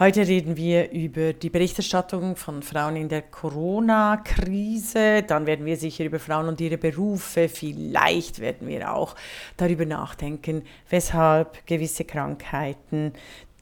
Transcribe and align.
Heute 0.00 0.26
reden 0.26 0.56
wir 0.56 0.90
über 0.92 1.34
die 1.34 1.50
Berichterstattung 1.50 2.34
von 2.34 2.62
Frauen 2.62 2.96
in 2.96 3.10
der 3.10 3.20
Corona-Krise. 3.20 5.22
Dann 5.24 5.44
werden 5.44 5.66
wir 5.66 5.76
sicher 5.76 6.04
über 6.04 6.18
Frauen 6.18 6.48
und 6.48 6.58
ihre 6.58 6.78
Berufe. 6.78 7.50
Vielleicht 7.50 8.38
werden 8.38 8.66
wir 8.66 8.94
auch 8.94 9.14
darüber 9.58 9.84
nachdenken, 9.84 10.62
weshalb 10.88 11.66
gewisse 11.66 12.06
Krankheiten 12.06 13.12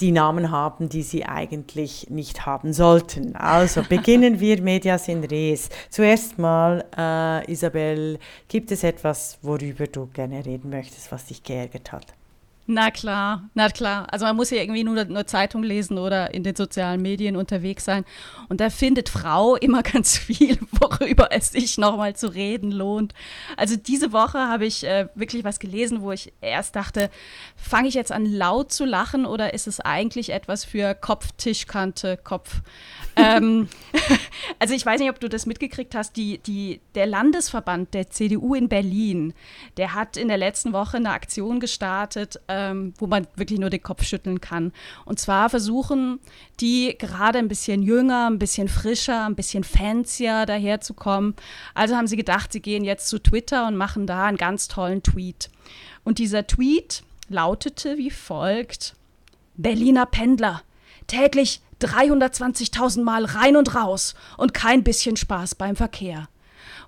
die 0.00 0.12
Namen 0.12 0.52
haben, 0.52 0.88
die 0.88 1.02
sie 1.02 1.24
eigentlich 1.24 2.08
nicht 2.08 2.46
haben 2.46 2.72
sollten. 2.72 3.34
Also 3.34 3.82
beginnen 3.88 4.38
wir 4.38 4.62
Medias 4.62 5.08
in 5.08 5.24
Res. 5.24 5.70
Zuerst 5.90 6.38
mal, 6.38 6.84
äh, 6.96 7.50
Isabel, 7.50 8.20
gibt 8.46 8.70
es 8.70 8.84
etwas, 8.84 9.40
worüber 9.42 9.88
du 9.88 10.06
gerne 10.06 10.46
reden 10.46 10.70
möchtest, 10.70 11.10
was 11.10 11.26
dich 11.26 11.42
geärgert 11.42 11.90
hat? 11.90 12.17
Na 12.70 12.90
klar, 12.90 13.48
na 13.54 13.70
klar. 13.70 14.06
Also 14.12 14.26
man 14.26 14.36
muss 14.36 14.50
ja 14.50 14.58
irgendwie 14.58 14.84
nur, 14.84 15.02
nur 15.06 15.26
Zeitung 15.26 15.62
lesen 15.62 15.96
oder 15.96 16.34
in 16.34 16.42
den 16.42 16.54
sozialen 16.54 17.00
Medien 17.00 17.34
unterwegs 17.34 17.86
sein. 17.86 18.04
Und 18.50 18.60
da 18.60 18.68
findet 18.68 19.08
Frau 19.08 19.56
immer 19.56 19.82
ganz 19.94 20.18
viel, 20.18 20.58
worüber 20.78 21.28
es 21.32 21.50
sich 21.50 21.78
nochmal 21.78 22.14
zu 22.14 22.26
reden 22.26 22.70
lohnt. 22.70 23.14
Also 23.56 23.76
diese 23.76 24.12
Woche 24.12 24.38
habe 24.38 24.66
ich 24.66 24.84
äh, 24.84 25.08
wirklich 25.14 25.44
was 25.44 25.60
gelesen, 25.60 26.02
wo 26.02 26.12
ich 26.12 26.34
erst 26.42 26.76
dachte, 26.76 27.08
fange 27.56 27.88
ich 27.88 27.94
jetzt 27.94 28.12
an 28.12 28.26
laut 28.26 28.70
zu 28.70 28.84
lachen 28.84 29.24
oder 29.24 29.54
ist 29.54 29.66
es 29.66 29.80
eigentlich 29.80 30.28
etwas 30.28 30.66
für 30.66 30.94
Kopf, 30.94 31.28
Tischkante, 31.38 32.18
Kopf? 32.18 32.60
Ähm, 33.18 33.68
also 34.58 34.74
ich 34.74 34.86
weiß 34.86 35.00
nicht, 35.00 35.10
ob 35.10 35.20
du 35.20 35.28
das 35.28 35.46
mitgekriegt 35.46 35.94
hast, 35.94 36.16
die, 36.16 36.38
die, 36.38 36.80
der 36.94 37.06
Landesverband 37.06 37.92
der 37.94 38.10
CDU 38.10 38.54
in 38.54 38.68
Berlin, 38.68 39.34
der 39.76 39.94
hat 39.94 40.16
in 40.16 40.28
der 40.28 40.38
letzten 40.38 40.72
Woche 40.72 40.96
eine 40.98 41.10
Aktion 41.10 41.60
gestartet, 41.60 42.40
ähm, 42.48 42.94
wo 42.98 43.06
man 43.06 43.26
wirklich 43.34 43.58
nur 43.58 43.70
den 43.70 43.82
Kopf 43.82 44.04
schütteln 44.04 44.40
kann. 44.40 44.72
Und 45.04 45.18
zwar 45.18 45.50
versuchen 45.50 46.20
die 46.60 46.96
gerade 46.98 47.38
ein 47.38 47.48
bisschen 47.48 47.82
jünger, 47.82 48.28
ein 48.30 48.38
bisschen 48.38 48.68
frischer, 48.68 49.26
ein 49.26 49.34
bisschen 49.34 49.64
fancier 49.64 50.46
daherzukommen. 50.46 51.34
Also 51.74 51.96
haben 51.96 52.06
sie 52.06 52.16
gedacht, 52.16 52.52
sie 52.52 52.62
gehen 52.62 52.84
jetzt 52.84 53.08
zu 53.08 53.18
Twitter 53.18 53.66
und 53.66 53.76
machen 53.76 54.06
da 54.06 54.26
einen 54.26 54.36
ganz 54.36 54.68
tollen 54.68 55.02
Tweet. 55.02 55.50
Und 56.04 56.18
dieser 56.18 56.46
Tweet 56.46 57.02
lautete 57.28 57.98
wie 57.98 58.10
folgt: 58.10 58.94
Berliner 59.56 60.06
Pendler, 60.06 60.62
täglich 61.06 61.60
320.000 61.80 63.02
Mal 63.02 63.24
rein 63.24 63.56
und 63.56 63.74
raus 63.74 64.14
und 64.36 64.54
kein 64.54 64.84
bisschen 64.84 65.16
Spaß 65.16 65.54
beim 65.54 65.76
Verkehr. 65.76 66.28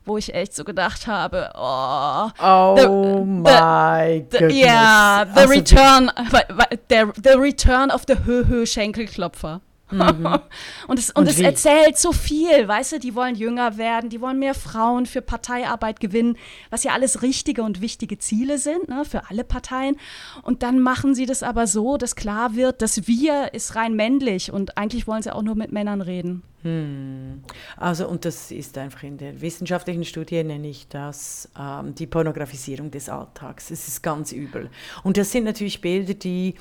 Wo 0.04 0.16
ich 0.16 0.34
echt 0.34 0.54
so 0.54 0.64
gedacht 0.64 1.06
habe, 1.06 1.50
oh, 1.54 2.30
oh 2.42 2.76
the, 2.76 2.88
my 3.24 4.26
the, 4.30 4.38
goodness. 4.38 4.56
Yeah, 4.56 5.24
the 5.24 5.40
also 5.40 5.52
return, 5.52 6.10
the, 6.88 7.12
the 7.22 7.38
return 7.38 7.90
of 7.90 8.04
the 8.08 8.14
Hö-Hö-Schenkelklopfer. 8.24 9.60
Mhm. 9.90 10.38
und 10.88 10.98
es, 10.98 11.10
und, 11.10 11.22
und 11.22 11.28
es 11.28 11.40
erzählt 11.40 11.98
so 11.98 12.12
viel, 12.12 12.66
weißt 12.66 12.92
du, 12.92 12.98
die 12.98 13.14
wollen 13.14 13.34
jünger 13.34 13.76
werden, 13.76 14.10
die 14.10 14.20
wollen 14.20 14.38
mehr 14.38 14.54
Frauen 14.54 15.06
für 15.06 15.22
Parteiarbeit 15.22 16.00
gewinnen, 16.00 16.36
was 16.70 16.84
ja 16.84 16.92
alles 16.92 17.22
richtige 17.22 17.62
und 17.62 17.80
wichtige 17.80 18.18
Ziele 18.18 18.58
sind, 18.58 18.88
ne, 18.88 19.04
für 19.04 19.30
alle 19.30 19.44
Parteien. 19.44 19.96
Und 20.42 20.62
dann 20.62 20.80
machen 20.80 21.14
sie 21.14 21.26
das 21.26 21.42
aber 21.42 21.66
so, 21.66 21.96
dass 21.96 22.16
klar 22.16 22.54
wird, 22.54 22.82
dass 22.82 23.06
wir 23.06 23.54
ist 23.54 23.76
rein 23.76 23.94
männlich 23.94 24.52
und 24.52 24.76
eigentlich 24.78 25.06
wollen 25.06 25.22
sie 25.22 25.34
auch 25.34 25.42
nur 25.42 25.54
mit 25.54 25.72
Männern 25.72 26.00
reden. 26.00 26.42
Hm. 26.62 27.42
Also, 27.76 28.06
und 28.06 28.24
das 28.24 28.50
ist 28.50 28.76
einfach 28.76 29.02
in 29.02 29.16
der 29.16 29.40
wissenschaftlichen 29.40 30.04
Studie, 30.04 30.44
nenne 30.44 30.68
ich 30.68 30.88
das 30.88 31.48
ähm, 31.58 31.94
die 31.94 32.06
Pornografisierung 32.06 32.90
des 32.90 33.08
Alltags. 33.08 33.70
Es 33.70 33.88
ist 33.88 34.02
ganz 34.02 34.32
übel. 34.32 34.70
Und 35.02 35.16
das 35.16 35.32
sind 35.32 35.44
natürlich 35.44 35.80
Bilder, 35.80 36.14
die 36.14 36.54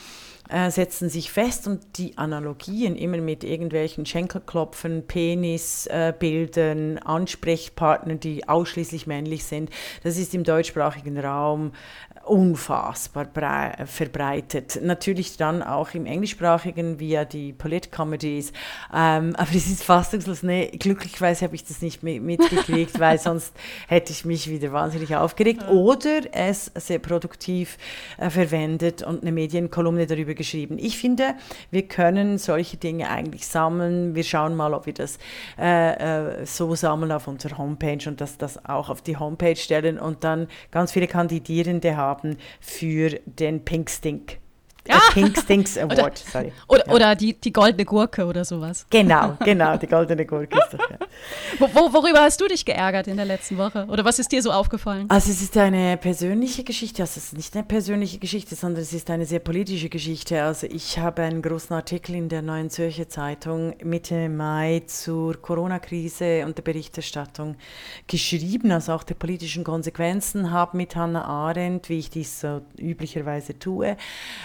äh, 0.50 0.72
setzen 0.72 1.10
sich 1.10 1.32
fest 1.32 1.68
und 1.68 1.98
die 1.98 2.18
Analogien 2.18 2.96
immer 2.96 3.18
mit 3.18 3.44
irgendwelchen 3.44 4.06
Schenkelklopfen, 4.06 5.06
Penisbildern, 5.06 6.98
äh, 6.98 7.02
Ansprechpartnern, 7.02 8.20
die 8.20 8.48
ausschließlich 8.48 9.06
männlich 9.06 9.44
sind, 9.44 9.70
das 10.04 10.18
ist 10.18 10.34
im 10.34 10.44
deutschsprachigen 10.44 11.20
Raum 11.20 11.74
unfassbar 12.26 13.28
verbreitet. 13.86 14.80
Natürlich 14.84 15.38
dann 15.38 15.64
auch 15.64 15.94
im 15.94 16.06
englischsprachigen 16.06 17.00
via 17.00 17.26
die 17.26 17.54
Polit-Comedies. 17.54 18.52
Ähm, 18.94 19.36
aber 19.36 19.50
es 19.56 19.68
ist 19.68 19.84
fassungslos. 19.90 20.44
Nee, 20.44 20.68
glücklicherweise 20.78 21.46
habe 21.46 21.56
ich 21.56 21.64
das 21.64 21.82
nicht 21.82 22.04
mitgekriegt, 22.04 23.00
weil 23.00 23.18
sonst 23.28 23.54
hätte 23.88 24.12
ich 24.12 24.26
mich 24.26 24.50
wieder 24.50 24.72
wahnsinnig 24.72 25.16
aufgeregt. 25.16 25.68
Oder 25.70 26.22
es 26.32 26.72
sehr 26.76 27.00
produktiv 27.00 27.78
äh, 28.18 28.30
verwendet 28.30 29.02
und 29.04 29.22
eine 29.22 29.32
Medienkolumne 29.32 30.06
darüber 30.06 30.34
geschrieben. 30.34 30.78
Ich 30.80 30.98
finde, 30.98 31.36
wir 31.72 31.88
können 31.88 32.38
solche 32.38 32.78
Dinge 32.78 33.10
eigentlich 33.10 33.48
sammeln. 33.48 34.14
Wir 34.14 34.24
schauen 34.24 34.56
mal, 34.56 34.74
ob 34.74 34.86
wir 34.86 34.94
das 34.94 35.18
äh, 35.58 36.42
äh, 36.42 36.46
so 36.46 36.76
sammeln 36.76 37.12
auf 37.12 37.28
unserer 37.28 37.58
Homepage 37.58 38.08
und 38.08 38.22
das, 38.22 38.38
das 38.38 38.64
auch 38.66 38.90
auf 38.90 39.02
die 39.02 39.18
Homepage 39.18 39.56
stellen 39.56 39.98
und 39.98 40.24
dann 40.24 40.48
ganz 40.72 40.92
viele 40.92 41.08
Kandidierende 41.08 41.98
haben 41.98 42.20
haben 42.20 42.38
für 42.60 43.20
den 43.26 43.64
Pink 43.64 43.90
Stink. 43.90 44.40
Ja. 44.90 45.00
Pink 45.14 45.38
Stinks 45.38 45.78
Award, 45.78 46.00
oder, 46.00 46.12
sorry. 46.16 46.52
Oder, 46.68 46.88
ja. 46.88 46.94
oder 46.94 47.16
die, 47.16 47.34
die 47.40 47.54
goldene 47.54 47.86
Gurke 47.86 48.26
oder 48.26 48.44
sowas. 48.44 48.88
Genau, 48.90 49.38
genau, 49.46 49.78
die 49.78 49.86
goldene 49.86 50.26
Gurke 50.26 50.58
ist 50.58 50.74
das, 50.74 50.82
ja. 50.90 50.98
Wo, 51.60 51.94
worüber 51.94 52.22
hast 52.22 52.42
du 52.42 52.48
dich 52.48 52.66
geärgert 52.66 53.08
in 53.08 53.18
der 53.18 53.26
letzten 53.26 53.58
Woche? 53.58 53.86
Oder 53.88 54.04
was 54.04 54.18
ist 54.18 54.32
dir 54.32 54.42
so 54.42 54.52
aufgefallen? 54.52 55.06
Also 55.10 55.32
es 55.32 55.42
ist 55.42 55.56
eine 55.58 55.98
persönliche 55.98 56.64
Geschichte, 56.64 57.04
also 57.04 57.18
es 57.18 57.26
ist 57.26 57.38
nicht 57.38 57.56
eine 57.56 57.66
persönliche 57.66 58.18
Geschichte, 58.18 58.56
sondern 58.56 58.82
es 58.82 58.94
ist 58.94 59.10
eine 59.12 59.26
sehr 59.26 59.40
politische 59.40 59.90
Geschichte. 59.90 60.42
Also 60.42 60.66
ich 60.68 60.98
habe 60.98 61.22
einen 61.22 61.44
großen 61.44 61.76
Artikel 61.76 62.16
in 62.16 62.28
der 62.28 62.42
Neuen 62.42 62.72
Zürcher 62.72 63.10
Zeitung 63.10 63.76
Mitte 63.84 64.28
Mai 64.28 64.82
zur 64.88 65.40
Corona-Krise 65.40 66.46
und 66.46 66.58
der 66.58 66.64
Berichterstattung 66.64 67.58
geschrieben, 68.08 68.72
also 68.72 68.94
auch 68.94 69.04
der 69.04 69.16
politischen 69.16 69.64
Konsequenzen, 69.64 70.52
habe 70.52 70.78
mit 70.78 70.96
Hannah 70.96 71.26
Arendt, 71.26 71.90
wie 71.90 72.00
ich 72.00 72.10
dies 72.10 72.42
so 72.42 72.62
üblicherweise 72.78 73.58
tue, 73.60 73.98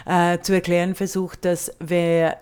äh, 0.06 0.33
zu 0.42 0.54
erklären 0.54 0.94
versucht, 0.94 1.44
dass 1.44 1.72
wer 1.80 2.38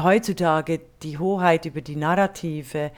heutzutage 0.00 0.80
die 1.02 1.18
Hoheit 1.18 1.66
über 1.66 1.80
die 1.80 1.96
Narrative 1.96 2.90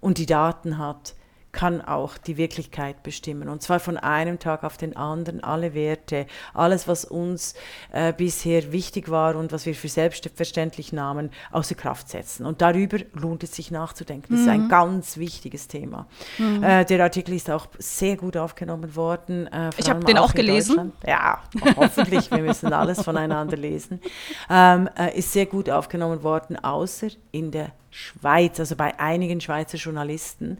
und 0.00 0.18
die 0.18 0.26
Daten 0.26 0.78
hat, 0.78 1.14
kann 1.58 1.80
auch 1.80 2.18
die 2.18 2.36
Wirklichkeit 2.36 3.02
bestimmen. 3.02 3.48
Und 3.48 3.62
zwar 3.62 3.80
von 3.80 3.96
einem 3.96 4.38
Tag 4.38 4.62
auf 4.62 4.76
den 4.76 4.96
anderen. 4.96 5.42
Alle 5.42 5.74
Werte, 5.74 6.28
alles, 6.54 6.86
was 6.86 7.04
uns 7.04 7.54
äh, 7.90 8.12
bisher 8.12 8.70
wichtig 8.70 9.10
war 9.10 9.34
und 9.34 9.50
was 9.50 9.66
wir 9.66 9.74
für 9.74 9.88
selbstverständlich 9.88 10.92
nahmen, 10.92 11.30
außer 11.50 11.74
Kraft 11.74 12.10
setzen. 12.10 12.46
Und 12.46 12.62
darüber 12.62 12.98
lohnt 13.12 13.42
es 13.42 13.56
sich 13.56 13.72
nachzudenken. 13.72 14.28
Das 14.28 14.42
mhm. 14.42 14.46
ist 14.46 14.52
ein 14.52 14.62
mhm. 14.62 14.68
ganz 14.68 15.16
wichtiges 15.16 15.66
Thema. 15.66 16.06
Mhm. 16.38 16.62
Äh, 16.62 16.84
der 16.84 17.02
Artikel 17.02 17.34
ist 17.34 17.50
auch 17.50 17.66
sehr 17.76 18.16
gut 18.16 18.36
aufgenommen 18.36 18.94
worden. 18.94 19.48
Äh, 19.48 19.70
ich 19.78 19.90
habe 19.90 20.04
den 20.04 20.16
auch 20.16 20.34
gelesen. 20.34 20.92
Ja, 21.04 21.42
hoffentlich. 21.76 22.30
wir 22.30 22.38
müssen 22.38 22.72
alles 22.72 23.02
voneinander 23.02 23.56
lesen. 23.56 24.00
Ähm, 24.50 24.88
äh, 24.96 25.18
ist 25.18 25.32
sehr 25.32 25.46
gut 25.46 25.68
aufgenommen 25.68 26.22
worden, 26.22 26.56
außer 26.62 27.08
in 27.32 27.50
der 27.50 27.72
Schweiz, 27.90 28.60
also 28.60 28.76
bei 28.76 28.98
einigen 28.98 29.40
Schweizer 29.40 29.78
Journalisten, 29.78 30.58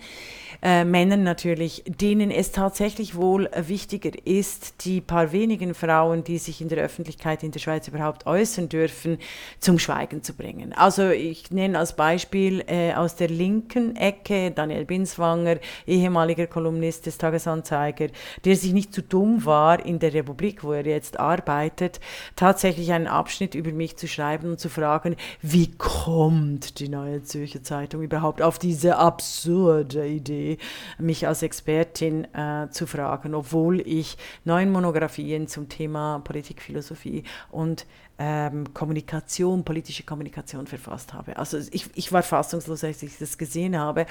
äh, 0.62 0.84
Männern 0.84 1.22
natürlich, 1.22 1.84
denen 1.86 2.30
es 2.30 2.52
tatsächlich 2.52 3.14
wohl 3.14 3.48
wichtiger 3.54 4.10
ist, 4.24 4.84
die 4.84 5.00
paar 5.00 5.30
wenigen 5.32 5.74
Frauen, 5.74 6.24
die 6.24 6.38
sich 6.38 6.60
in 6.60 6.68
der 6.68 6.82
Öffentlichkeit 6.82 7.42
in 7.42 7.52
der 7.52 7.60
Schweiz 7.60 7.86
überhaupt 7.86 8.26
äußern 8.26 8.68
dürfen, 8.68 9.18
zum 9.60 9.78
Schweigen 9.78 10.22
zu 10.22 10.34
bringen. 10.34 10.72
Also 10.72 11.10
ich 11.10 11.50
nenne 11.50 11.78
als 11.78 11.94
Beispiel 11.94 12.64
äh, 12.66 12.94
aus 12.94 13.14
der 13.16 13.28
linken 13.28 13.94
Ecke 13.96 14.50
Daniel 14.50 14.84
Binswanger, 14.84 15.58
ehemaliger 15.86 16.46
Kolumnist 16.46 17.06
des 17.06 17.18
Tagesanzeiger, 17.18 18.08
der 18.44 18.56
sich 18.56 18.72
nicht 18.72 18.92
zu 18.92 19.02
dumm 19.02 19.44
war, 19.44 19.84
in 19.84 19.98
der 19.98 20.14
Republik, 20.14 20.64
wo 20.64 20.72
er 20.72 20.86
jetzt 20.86 21.20
arbeitet, 21.20 22.00
tatsächlich 22.36 22.92
einen 22.92 23.06
Abschnitt 23.06 23.54
über 23.54 23.70
mich 23.70 23.96
zu 23.96 24.08
schreiben 24.08 24.50
und 24.50 24.60
zu 24.60 24.68
fragen, 24.68 25.16
wie 25.42 25.70
kommt 25.76 26.80
die 26.80 26.88
neue 26.88 27.17
Zürcher 27.22 27.62
Zeitung 27.62 28.02
überhaupt 28.02 28.42
auf 28.42 28.58
diese 28.58 28.96
absurde 28.96 30.06
Idee, 30.06 30.58
mich 30.98 31.26
als 31.26 31.42
Expertin 31.42 32.24
äh, 32.34 32.68
zu 32.70 32.86
fragen, 32.86 33.34
obwohl 33.34 33.80
ich 33.80 34.16
neun 34.44 34.70
Monographien 34.70 35.48
zum 35.48 35.68
Thema 35.68 36.20
Politikphilosophie 36.20 37.24
und 37.50 37.86
ähm, 38.18 38.74
Kommunikation, 38.74 39.64
politische 39.64 40.02
Kommunikation 40.02 40.66
verfasst 40.66 41.14
habe. 41.14 41.36
Also 41.36 41.58
ich, 41.70 41.86
ich 41.94 42.12
war 42.12 42.22
fassungslos, 42.22 42.82
als 42.82 43.02
ich 43.02 43.16
das 43.18 43.38
gesehen 43.38 43.78
habe. 43.78 44.06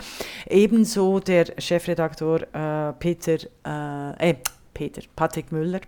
Ebenso 0.50 1.20
der 1.20 1.48
Chefredaktor 1.58 2.42
äh, 2.54 2.94
Peter, 2.94 3.38
äh, 3.66 4.30
äh 4.32 4.36
Peter, 4.74 5.02
Patrick 5.16 5.52
Müller, 5.52 5.82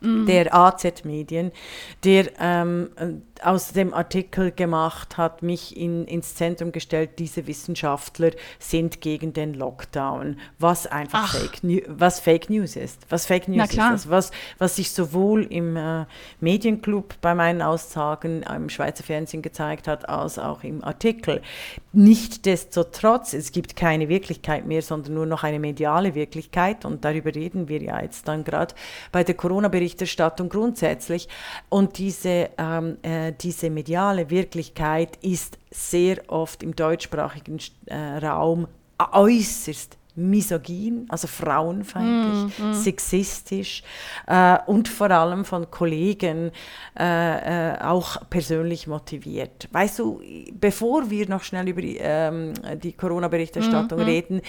mhm. 0.00 0.26
der 0.26 0.54
AZ 0.54 1.04
Medien, 1.04 1.52
der 2.04 2.30
ähm, 2.40 2.90
aus 3.44 3.72
dem 3.72 3.94
Artikel 3.94 4.50
gemacht, 4.52 5.16
hat 5.16 5.42
mich 5.42 5.76
in, 5.76 6.06
ins 6.06 6.34
Zentrum 6.34 6.72
gestellt, 6.72 7.18
diese 7.18 7.46
Wissenschaftler 7.46 8.30
sind 8.58 9.00
gegen 9.00 9.32
den 9.32 9.54
Lockdown, 9.54 10.38
was 10.58 10.86
einfach 10.86 11.34
Fake, 11.34 11.84
was 11.88 12.20
Fake 12.20 12.50
News 12.50 12.76
ist. 12.76 13.06
Was 13.08 13.26
Fake 13.26 13.48
News 13.48 13.70
ist, 13.70 13.78
also 13.78 14.10
was, 14.10 14.30
was 14.58 14.76
sich 14.76 14.90
sowohl 14.90 15.44
im 15.44 15.76
äh, 15.76 16.06
Medienclub 16.40 17.14
bei 17.20 17.34
meinen 17.34 17.62
Aussagen 17.62 18.42
im 18.42 18.68
Schweizer 18.68 19.04
Fernsehen 19.04 19.42
gezeigt 19.42 19.88
hat, 19.88 20.08
als 20.08 20.38
auch 20.38 20.64
im 20.64 20.82
Artikel. 20.84 21.42
Nichtsdestotrotz, 21.92 23.32
es 23.32 23.52
gibt 23.52 23.76
keine 23.76 24.08
Wirklichkeit 24.08 24.66
mehr, 24.66 24.82
sondern 24.82 25.14
nur 25.14 25.26
noch 25.26 25.44
eine 25.44 25.58
mediale 25.58 26.14
Wirklichkeit 26.14 26.84
und 26.84 27.04
darüber 27.04 27.34
reden 27.34 27.68
wir 27.68 27.82
ja 27.82 28.00
jetzt 28.02 28.28
dann 28.28 28.44
gerade 28.44 28.74
bei 29.12 29.24
der 29.24 29.34
Corona-Berichterstattung 29.34 30.48
grundsätzlich. 30.48 31.28
Und 31.68 31.98
diese 31.98 32.50
ähm, 32.58 32.98
äh, 33.02 33.25
äh, 33.26 33.32
diese 33.38 33.70
mediale 33.70 34.30
Wirklichkeit 34.30 35.16
ist 35.22 35.58
sehr 35.70 36.18
oft 36.28 36.62
im 36.62 36.74
deutschsprachigen 36.74 37.58
äh, 37.86 38.18
Raum 38.24 38.68
äußerst 39.12 39.98
misogyn, 40.16 41.06
also 41.10 41.26
frauenfeindlich, 41.26 42.58
mm, 42.58 42.70
mm. 42.70 42.74
sexistisch 42.74 43.82
äh, 44.26 44.58
und 44.66 44.88
vor 44.88 45.10
allem 45.10 45.44
von 45.44 45.70
Kollegen 45.70 46.52
äh, 46.98 47.74
äh, 47.74 47.80
auch 47.82 48.28
persönlich 48.30 48.86
motiviert. 48.86 49.68
Weißt 49.72 49.98
du, 49.98 50.22
bevor 50.58 51.10
wir 51.10 51.28
noch 51.28 51.42
schnell 51.42 51.68
über 51.68 51.82
die, 51.82 51.98
ähm, 52.00 52.54
die 52.82 52.92
Corona-Berichterstattung 52.92 53.98
mm, 53.98 54.02
mm. 54.02 54.06
reden, 54.06 54.40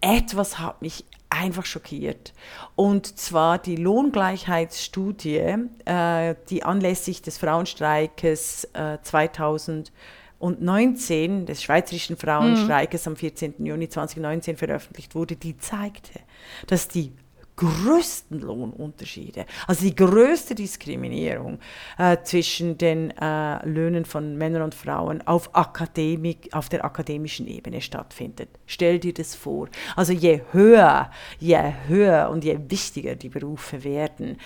etwas 0.00 0.58
hat 0.58 0.80
mich 0.80 1.04
einfach 1.30 1.64
schockiert. 1.64 2.34
Und 2.76 3.18
zwar 3.18 3.56
die 3.58 3.76
Lohngleichheitsstudie, 3.76 5.56
äh, 5.84 6.34
die 6.50 6.64
anlässlich 6.64 7.22
des 7.22 7.38
Frauenstreikes 7.38 8.64
äh, 8.74 8.98
2019, 9.02 11.46
des 11.46 11.62
schweizerischen 11.62 12.16
Frauenstreikes 12.16 13.06
mhm. 13.06 13.12
am 13.12 13.16
14. 13.16 13.64
Juni 13.64 13.88
2019 13.88 14.56
veröffentlicht 14.56 15.14
wurde, 15.14 15.36
die 15.36 15.56
zeigte, 15.56 16.18
dass 16.66 16.88
die 16.88 17.12
größten 17.60 18.40
Lohnunterschiede, 18.40 19.44
also 19.66 19.84
die 19.84 19.94
größte 19.94 20.54
Diskriminierung 20.54 21.58
äh, 21.98 22.16
zwischen 22.24 22.78
den 22.78 23.10
äh, 23.10 23.66
Löhnen 23.68 24.06
von 24.06 24.36
Männern 24.38 24.62
und 24.62 24.74
Frauen 24.74 25.26
auf, 25.26 25.54
Akademik, 25.54 26.48
auf 26.52 26.70
der 26.70 26.86
akademischen 26.86 27.46
Ebene 27.46 27.82
stattfindet. 27.82 28.48
Stell 28.64 28.98
dir 28.98 29.12
das 29.12 29.34
vor. 29.34 29.68
Also 29.94 30.14
je 30.14 30.40
höher, 30.52 31.10
je 31.38 31.60
höher 31.86 32.30
und 32.30 32.44
je 32.44 32.58
wichtiger 32.68 33.14
die 33.14 33.28
Berufe 33.28 33.84
werden, 33.84 34.38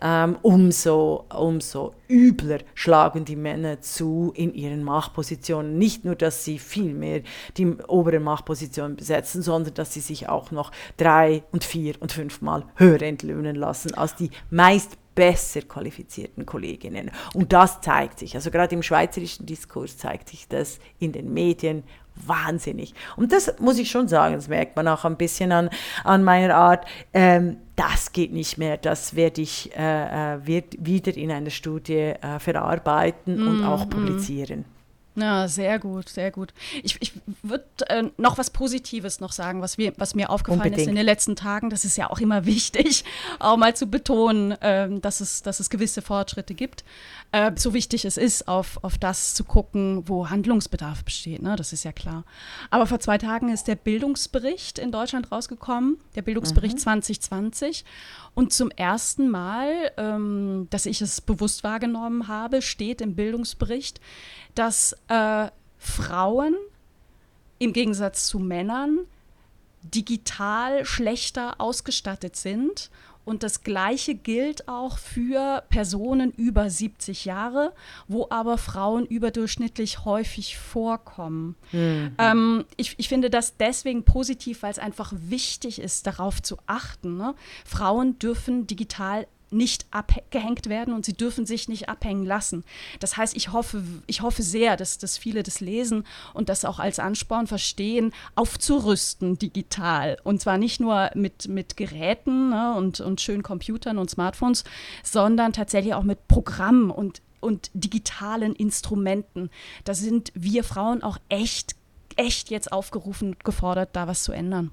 ähm, 0.00 0.38
umso, 0.42 1.24
umso 1.34 1.94
übler 2.08 2.60
schlagen 2.74 3.24
die 3.24 3.36
Männer 3.36 3.80
zu 3.80 4.32
in 4.36 4.54
ihren 4.54 4.84
Machtpositionen. 4.84 5.76
Nicht 5.76 6.04
nur, 6.04 6.14
dass 6.14 6.44
sie 6.44 6.60
viel 6.60 6.94
mehr 6.94 7.22
die 7.56 7.66
oberen 7.88 8.22
Machtpositionen 8.22 8.96
besetzen, 8.96 9.42
sondern 9.42 9.74
dass 9.74 9.92
sie 9.92 10.00
sich 10.00 10.28
auch 10.28 10.52
noch 10.52 10.70
drei 10.96 11.42
und 11.50 11.64
vier 11.64 11.94
und 12.00 12.12
fünfmal 12.12 12.59
höher 12.76 13.02
entlöhnen 13.02 13.56
lassen 13.56 13.94
als 13.94 14.14
die 14.16 14.30
meist 14.50 14.96
besser 15.14 15.62
qualifizierten 15.62 16.46
Kolleginnen. 16.46 17.10
Und 17.34 17.52
das 17.52 17.80
zeigt 17.80 18.18
sich, 18.18 18.34
also 18.34 18.50
gerade 18.50 18.74
im 18.74 18.82
schweizerischen 18.82 19.44
Diskurs 19.44 19.98
zeigt 19.98 20.28
sich 20.28 20.48
das 20.48 20.78
in 20.98 21.12
den 21.12 21.32
Medien 21.32 21.82
wahnsinnig. 22.26 22.94
Und 23.16 23.32
das 23.32 23.54
muss 23.60 23.78
ich 23.78 23.90
schon 23.90 24.08
sagen, 24.08 24.34
das 24.34 24.48
merkt 24.48 24.76
man 24.76 24.88
auch 24.88 25.04
ein 25.04 25.16
bisschen 25.16 25.52
an, 25.52 25.70
an 26.04 26.24
meiner 26.24 26.54
Art. 26.54 26.86
Ähm, 27.12 27.58
das 27.76 28.12
geht 28.12 28.32
nicht 28.32 28.58
mehr, 28.58 28.76
das 28.76 29.16
werde 29.16 29.40
ich 29.40 29.70
äh, 29.76 30.34
äh 30.34 30.46
wird 30.46 30.76
wieder 30.78 31.16
in 31.16 31.30
einer 31.30 31.50
Studie 31.50 32.14
äh, 32.20 32.38
verarbeiten 32.38 33.42
mm, 33.42 33.48
und 33.48 33.64
auch 33.64 33.86
mm. 33.86 33.90
publizieren. 33.90 34.60
Mm. 34.60 34.79
Ja, 35.16 35.48
sehr 35.48 35.80
gut, 35.80 36.08
sehr 36.08 36.30
gut. 36.30 36.54
Ich, 36.84 36.96
ich 37.00 37.12
würde 37.42 37.64
äh, 37.88 38.04
noch 38.16 38.38
was 38.38 38.50
Positives 38.50 39.18
noch 39.18 39.32
sagen, 39.32 39.60
was, 39.60 39.76
wir, 39.76 39.92
was 39.96 40.14
mir 40.14 40.30
aufgefallen 40.30 40.60
Unbedingt. 40.60 40.82
ist 40.82 40.88
in 40.88 40.94
den 40.94 41.04
letzten 41.04 41.34
Tagen. 41.34 41.68
Das 41.68 41.84
ist 41.84 41.96
ja 41.96 42.10
auch 42.10 42.20
immer 42.20 42.46
wichtig, 42.46 43.04
auch 43.40 43.56
mal 43.56 43.74
zu 43.74 43.86
betonen, 43.86 44.52
äh, 44.52 44.88
dass, 45.00 45.20
es, 45.20 45.42
dass 45.42 45.58
es 45.58 45.68
gewisse 45.68 46.00
Fortschritte 46.00 46.54
gibt. 46.54 46.84
Äh, 47.32 47.52
so 47.56 47.74
wichtig 47.74 48.04
es 48.04 48.16
ist, 48.16 48.46
auf, 48.46 48.78
auf 48.82 48.98
das 48.98 49.34
zu 49.34 49.42
gucken, 49.44 50.08
wo 50.08 50.30
Handlungsbedarf 50.30 51.04
besteht. 51.04 51.42
Ne? 51.42 51.56
Das 51.56 51.72
ist 51.72 51.84
ja 51.84 51.92
klar. 51.92 52.24
Aber 52.70 52.86
vor 52.86 53.00
zwei 53.00 53.18
Tagen 53.18 53.48
ist 53.48 53.66
der 53.66 53.76
Bildungsbericht 53.76 54.78
in 54.78 54.92
Deutschland 54.92 55.32
rausgekommen, 55.32 55.98
der 56.14 56.22
Bildungsbericht 56.22 56.76
mhm. 56.76 56.82
2020. 56.82 57.84
Und 58.34 58.52
zum 58.52 58.70
ersten 58.70 59.28
Mal, 59.28 59.90
ähm, 59.96 60.68
dass 60.70 60.86
ich 60.86 61.02
es 61.02 61.20
bewusst 61.20 61.64
wahrgenommen 61.64 62.28
habe, 62.28 62.62
steht 62.62 63.00
im 63.00 63.16
Bildungsbericht, 63.16 64.00
dass 64.54 64.96
äh, 65.10 65.50
Frauen 65.78 66.56
im 67.58 67.74
Gegensatz 67.74 68.26
zu 68.26 68.38
Männern 68.38 69.00
digital 69.82 70.84
schlechter 70.84 71.60
ausgestattet 71.60 72.36
sind. 72.36 72.90
Und 73.26 73.42
das 73.42 73.62
Gleiche 73.62 74.14
gilt 74.14 74.66
auch 74.66 74.98
für 74.98 75.62
Personen 75.68 76.32
über 76.32 76.70
70 76.70 77.26
Jahre, 77.26 77.74
wo 78.08 78.26
aber 78.30 78.56
Frauen 78.56 79.04
überdurchschnittlich 79.04 80.04
häufig 80.04 80.56
vorkommen. 80.56 81.54
Mhm. 81.70 82.14
Ähm, 82.18 82.64
ich, 82.76 82.94
ich, 82.98 83.08
finde 83.08 83.28
das 83.28 83.56
deswegen 83.58 84.04
positiv, 84.04 84.62
weil 84.62 84.72
es 84.72 84.78
einfach 84.78 85.12
wichtig 85.14 85.80
ist, 85.80 86.06
darauf 86.06 86.42
zu 86.42 86.56
achten. 86.66 87.18
Ne? 87.18 87.34
Frauen 87.64 88.18
dürfen 88.18 88.66
digital 88.66 89.26
nicht 89.50 89.86
abgehängt 89.90 90.68
werden 90.68 90.94
und 90.94 91.04
sie 91.04 91.12
dürfen 91.12 91.46
sich 91.46 91.68
nicht 91.68 91.88
abhängen 91.88 92.24
lassen. 92.24 92.64
Das 93.00 93.16
heißt, 93.16 93.36
ich 93.36 93.52
hoffe, 93.52 93.82
ich 94.06 94.22
hoffe 94.22 94.42
sehr, 94.42 94.76
dass, 94.76 94.98
dass 94.98 95.18
viele 95.18 95.42
das 95.42 95.60
lesen 95.60 96.04
und 96.34 96.48
das 96.48 96.64
auch 96.64 96.78
als 96.78 96.98
Ansporn 96.98 97.46
verstehen, 97.46 98.12
aufzurüsten 98.34 99.38
digital. 99.38 100.18
Und 100.24 100.40
zwar 100.40 100.58
nicht 100.58 100.80
nur 100.80 101.10
mit, 101.14 101.48
mit 101.48 101.76
Geräten 101.76 102.50
ne, 102.50 102.74
und, 102.76 103.00
und 103.00 103.20
schönen 103.20 103.42
Computern 103.42 103.98
und 103.98 104.10
Smartphones, 104.10 104.64
sondern 105.02 105.52
tatsächlich 105.52 105.94
auch 105.94 106.04
mit 106.04 106.28
Programmen 106.28 106.90
und, 106.90 107.22
und 107.40 107.70
digitalen 107.74 108.54
Instrumenten. 108.54 109.50
Da 109.84 109.94
sind 109.94 110.32
wir 110.34 110.64
Frauen 110.64 111.02
auch 111.02 111.18
echt, 111.28 111.74
echt 112.16 112.50
jetzt 112.50 112.72
aufgerufen 112.72 113.30
und 113.30 113.44
gefordert, 113.44 113.90
da 113.94 114.06
was 114.06 114.22
zu 114.22 114.32
ändern. 114.32 114.72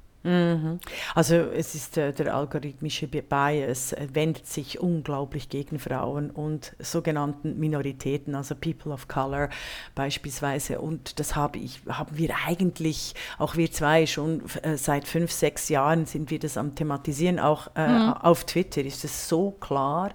Also 1.16 1.36
es 1.36 1.76
ist 1.76 1.98
äh, 1.98 2.12
der 2.12 2.36
algorithmische 2.36 3.08
Bias 3.08 3.94
äh, 3.94 4.08
wendet 4.14 4.46
sich 4.48 4.80
unglaublich 4.80 5.48
gegen 5.48 5.80
Frauen 5.80 6.32
und 6.32 6.76
sogenannten 6.80 7.58
Minoritäten, 7.60 8.36
also 8.36 8.56
People 8.56 8.92
of 8.92 9.08
Color 9.08 9.50
beispielsweise. 9.96 10.82
Und 10.82 11.20
das 11.20 11.36
habe 11.36 11.60
ich, 11.60 11.82
haben 11.88 12.18
wir 12.18 12.32
eigentlich, 12.46 13.14
auch 13.38 13.56
wir 13.56 13.72
zwei 13.72 14.06
schon 14.06 14.42
äh, 14.64 14.76
seit 14.76 15.08
fünf, 15.08 15.32
sechs 15.32 15.70
Jahren 15.70 16.06
sind 16.06 16.30
wir 16.30 16.40
das 16.40 16.58
am 16.58 16.76
thematisieren. 16.76 17.40
Auch 17.40 17.68
äh, 17.76 17.88
mhm. 17.88 18.14
auf 18.14 18.44
Twitter 18.46 18.82
ist 18.82 19.06
es 19.06 19.30
so 19.30 19.52
klar. 19.52 20.12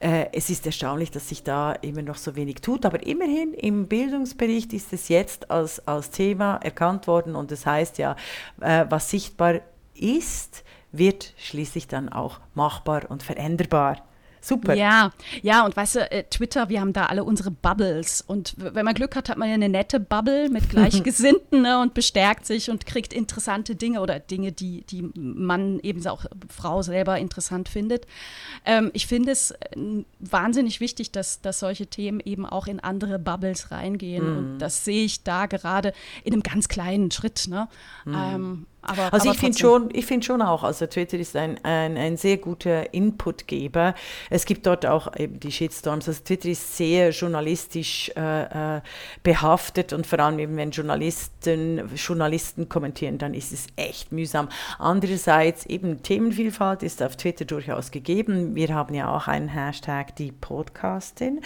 Äh, 0.00 0.26
es 0.32 0.50
ist 0.50 0.66
erstaunlich, 0.66 1.10
dass 1.10 1.28
sich 1.28 1.42
da 1.42 1.72
immer 1.72 2.02
noch 2.02 2.16
so 2.16 2.34
wenig 2.34 2.56
tut, 2.56 2.84
aber 2.86 3.06
immerhin 3.06 3.54
im 3.54 3.86
Bildungsbericht 3.86 4.72
ist 4.72 4.92
es 4.92 5.08
jetzt 5.08 5.50
als, 5.50 5.86
als 5.86 6.10
Thema 6.10 6.56
erkannt 6.56 7.06
worden 7.06 7.36
und 7.36 7.50
das 7.50 7.66
heißt 7.66 7.98
ja, 7.98 8.16
äh, 8.60 8.86
was 8.88 9.10
sichtbar 9.34 9.60
ist, 9.94 10.64
wird 10.92 11.34
schließlich 11.36 11.88
dann 11.88 12.08
auch 12.08 12.40
machbar 12.54 13.10
und 13.10 13.22
veränderbar. 13.22 13.96
Super. 14.40 14.74
Ja, 14.74 15.10
ja, 15.40 15.64
und 15.64 15.74
weißt 15.74 15.94
du, 15.94 16.10
äh, 16.12 16.24
Twitter, 16.24 16.68
wir 16.68 16.82
haben 16.82 16.92
da 16.92 17.06
alle 17.06 17.24
unsere 17.24 17.50
Bubbles. 17.50 18.20
Und 18.20 18.54
wenn 18.58 18.84
man 18.84 18.92
Glück 18.92 19.16
hat, 19.16 19.30
hat 19.30 19.38
man 19.38 19.48
ja 19.48 19.54
eine 19.54 19.70
nette 19.70 19.98
Bubble 19.98 20.50
mit 20.50 20.68
Gleichgesinnten 20.68 21.62
ne, 21.62 21.80
und 21.80 21.94
bestärkt 21.94 22.44
sich 22.44 22.68
und 22.68 22.84
kriegt 22.84 23.14
interessante 23.14 23.74
Dinge 23.74 24.02
oder 24.02 24.20
Dinge, 24.20 24.52
die, 24.52 24.82
die 24.82 25.10
man 25.14 25.80
eben 25.80 26.06
auch 26.06 26.26
Frau 26.50 26.82
selber 26.82 27.18
interessant 27.18 27.70
findet. 27.70 28.06
Ähm, 28.66 28.90
ich 28.92 29.06
finde 29.06 29.32
es 29.32 29.52
äh, 29.52 30.04
wahnsinnig 30.18 30.78
wichtig, 30.78 31.10
dass, 31.10 31.40
dass 31.40 31.60
solche 31.60 31.86
Themen 31.86 32.20
eben 32.20 32.44
auch 32.44 32.66
in 32.66 32.80
andere 32.80 33.18
Bubbles 33.18 33.70
reingehen. 33.70 34.30
Mhm. 34.30 34.36
Und 34.36 34.58
das 34.58 34.84
sehe 34.84 35.06
ich 35.06 35.22
da 35.22 35.46
gerade 35.46 35.94
in 36.22 36.34
einem 36.34 36.42
ganz 36.42 36.68
kleinen 36.68 37.10
Schritt. 37.10 37.46
Ne? 37.48 37.66
Mhm. 38.04 38.14
Ähm, 38.14 38.66
aber, 38.86 39.12
also 39.12 39.28
aber 39.28 39.34
ich 39.34 39.40
finde 39.40 39.58
schon, 39.58 39.88
ich 39.92 40.06
finde 40.06 40.26
schon 40.26 40.42
auch, 40.42 40.62
also 40.62 40.86
Twitter 40.86 41.18
ist 41.18 41.36
ein, 41.36 41.58
ein, 41.64 41.96
ein 41.96 42.16
sehr 42.16 42.36
guter 42.36 42.92
Inputgeber. 42.92 43.94
Es 44.30 44.44
gibt 44.44 44.66
dort 44.66 44.86
auch 44.86 45.16
eben 45.16 45.40
die 45.40 45.52
Shitstorms. 45.52 46.08
Also 46.08 46.22
Twitter 46.22 46.48
ist 46.48 46.76
sehr 46.76 47.10
journalistisch 47.10 48.10
äh, 48.16 48.76
äh, 48.76 48.80
behaftet 49.22 49.92
und 49.92 50.06
vor 50.06 50.18
allem 50.20 50.38
eben 50.38 50.56
wenn 50.56 50.70
Journalisten, 50.70 51.90
Journalisten 51.94 52.68
kommentieren, 52.68 53.18
dann 53.18 53.34
ist 53.34 53.52
es 53.52 53.66
echt 53.76 54.12
mühsam. 54.12 54.48
Andererseits 54.78 55.66
eben 55.66 56.02
Themenvielfalt 56.02 56.82
ist 56.82 57.02
auf 57.02 57.16
Twitter 57.16 57.44
durchaus 57.44 57.90
gegeben. 57.90 58.54
Wir 58.54 58.74
haben 58.74 58.94
ja 58.94 59.14
auch 59.14 59.28
einen 59.28 59.48
Hashtag 59.48 60.16
die 60.16 60.32
Podcastin. 60.32 61.40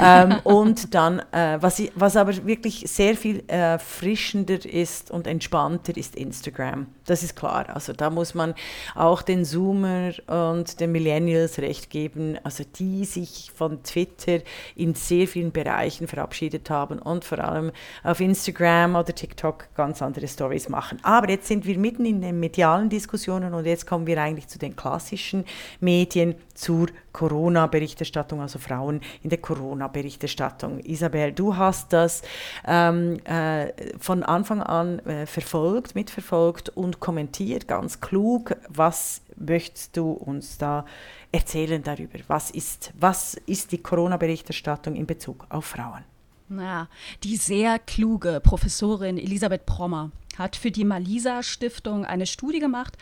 ähm, 0.00 0.36
und 0.44 0.94
dann, 0.94 1.20
äh, 1.32 1.58
was, 1.60 1.82
was 1.94 2.16
aber 2.16 2.46
wirklich 2.46 2.84
sehr 2.86 3.16
viel 3.16 3.44
äh, 3.48 3.78
frischender 3.78 4.64
ist 4.64 5.10
und 5.10 5.26
entspannter 5.26 5.96
ist 5.96 6.16
Instagram. 6.16 6.81
them. 6.82 7.01
Das 7.06 7.22
ist 7.22 7.36
klar. 7.36 7.66
Also 7.74 7.92
da 7.92 8.10
muss 8.10 8.34
man 8.34 8.54
auch 8.94 9.22
den 9.22 9.44
Zoomer 9.44 10.12
und 10.26 10.80
den 10.80 10.92
Millennials 10.92 11.58
recht 11.58 11.90
geben, 11.90 12.38
also 12.44 12.64
die 12.78 13.04
sich 13.04 13.50
von 13.54 13.82
Twitter 13.82 14.40
in 14.76 14.94
sehr 14.94 15.26
vielen 15.26 15.52
Bereichen 15.52 16.06
verabschiedet 16.06 16.70
haben 16.70 16.98
und 16.98 17.24
vor 17.24 17.38
allem 17.40 17.72
auf 18.04 18.20
Instagram 18.20 18.94
oder 18.94 19.14
TikTok 19.14 19.68
ganz 19.74 20.02
andere 20.02 20.28
Stories 20.28 20.68
machen. 20.68 20.98
Aber 21.02 21.28
jetzt 21.28 21.48
sind 21.48 21.66
wir 21.66 21.78
mitten 21.78 22.04
in 22.04 22.20
den 22.20 22.38
medialen 22.38 22.88
Diskussionen 22.88 23.54
und 23.54 23.66
jetzt 23.66 23.86
kommen 23.86 24.06
wir 24.06 24.20
eigentlich 24.20 24.48
zu 24.48 24.58
den 24.58 24.76
klassischen 24.76 25.44
Medien, 25.80 26.34
zur 26.54 26.88
Corona-Berichterstattung, 27.12 28.40
also 28.40 28.58
Frauen 28.58 29.00
in 29.22 29.30
der 29.30 29.38
Corona-Berichterstattung. 29.38 30.80
Isabel, 30.80 31.32
du 31.32 31.56
hast 31.56 31.92
das 31.92 32.22
ähm, 32.66 33.18
äh, 33.24 33.72
von 33.98 34.22
Anfang 34.22 34.62
an 34.62 34.98
äh, 35.00 35.26
verfolgt, 35.26 35.94
mitverfolgt 35.94 36.70
und 36.70 36.91
kommentiert, 37.00 37.68
ganz 37.68 38.00
klug. 38.00 38.56
Was 38.68 39.22
möchtest 39.36 39.96
du 39.96 40.12
uns 40.12 40.58
da 40.58 40.84
erzählen 41.30 41.82
darüber? 41.82 42.18
Was 42.28 42.50
ist, 42.50 42.92
was 42.98 43.34
ist 43.46 43.72
die 43.72 43.78
Corona-Berichterstattung 43.78 44.94
in 44.94 45.06
Bezug 45.06 45.46
auf 45.48 45.64
Frauen? 45.66 46.04
Na, 46.48 46.88
die 47.22 47.36
sehr 47.36 47.78
kluge 47.78 48.40
Professorin 48.42 49.16
Elisabeth 49.16 49.64
Prommer 49.64 50.10
hat 50.38 50.56
für 50.56 50.70
die 50.70 50.84
Malisa 50.84 51.42
Stiftung 51.42 52.04
eine 52.04 52.26
Studie 52.26 52.58
gemacht. 52.58 52.96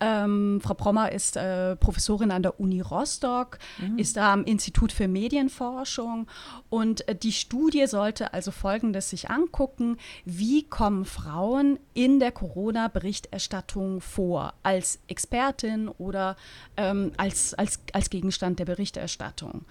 Ähm, 0.00 0.60
Frau 0.62 0.74
Prommer 0.74 1.12
ist 1.12 1.36
äh, 1.36 1.76
Professorin 1.76 2.30
an 2.30 2.42
der 2.42 2.58
Uni 2.60 2.80
Rostock, 2.80 3.58
mhm. 3.78 3.98
ist 3.98 4.16
da 4.16 4.32
am 4.32 4.44
Institut 4.44 4.92
für 4.92 5.08
Medienforschung 5.08 6.26
und 6.70 7.06
äh, 7.08 7.14
die 7.14 7.32
Studie 7.32 7.86
sollte 7.86 8.32
also 8.32 8.50
Folgendes 8.50 9.10
sich 9.10 9.30
angucken, 9.30 9.96
wie 10.24 10.64
kommen 10.64 11.04
Frauen 11.04 11.78
in 11.94 12.20
der 12.20 12.32
Corona-Berichterstattung 12.32 14.00
vor, 14.00 14.54
als 14.62 14.98
Expertin 15.08 15.88
oder 15.88 16.36
ähm, 16.76 17.12
als, 17.16 17.54
als, 17.54 17.80
als 17.92 18.10
Gegenstand 18.10 18.58
der 18.58 18.64
Berichterstattung. 18.64 19.64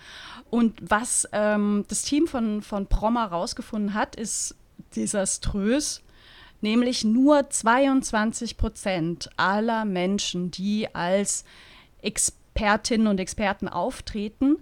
Und 0.50 0.80
was 0.82 1.28
ähm, 1.32 1.86
das 1.88 2.04
Team 2.04 2.28
von, 2.28 2.62
von 2.62 2.88
Prommer 2.88 3.32
herausgefunden 3.32 3.94
hat, 3.94 4.16
ist 4.16 4.56
desaströs 4.96 6.02
nämlich 6.62 7.04
nur 7.04 7.50
22 7.50 8.58
Prozent 8.58 9.30
aller 9.38 9.86
Menschen, 9.86 10.52
die 10.52 10.94
als 10.94 11.44
Expertinnen 12.02 13.08
und 13.08 13.20
Experten 13.20 13.68
auftreten 13.68 14.58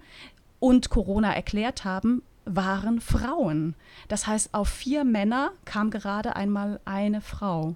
und 0.59 0.89
Corona 0.89 1.33
erklärt 1.33 1.85
haben, 1.85 2.21
waren 2.45 2.99
Frauen. 2.99 3.75
Das 4.07 4.27
heißt, 4.27 4.53
auf 4.53 4.69
vier 4.69 5.03
Männer 5.03 5.51
kam 5.65 5.91
gerade 5.91 6.35
einmal 6.35 6.79
eine 6.85 7.21
Frau. 7.21 7.75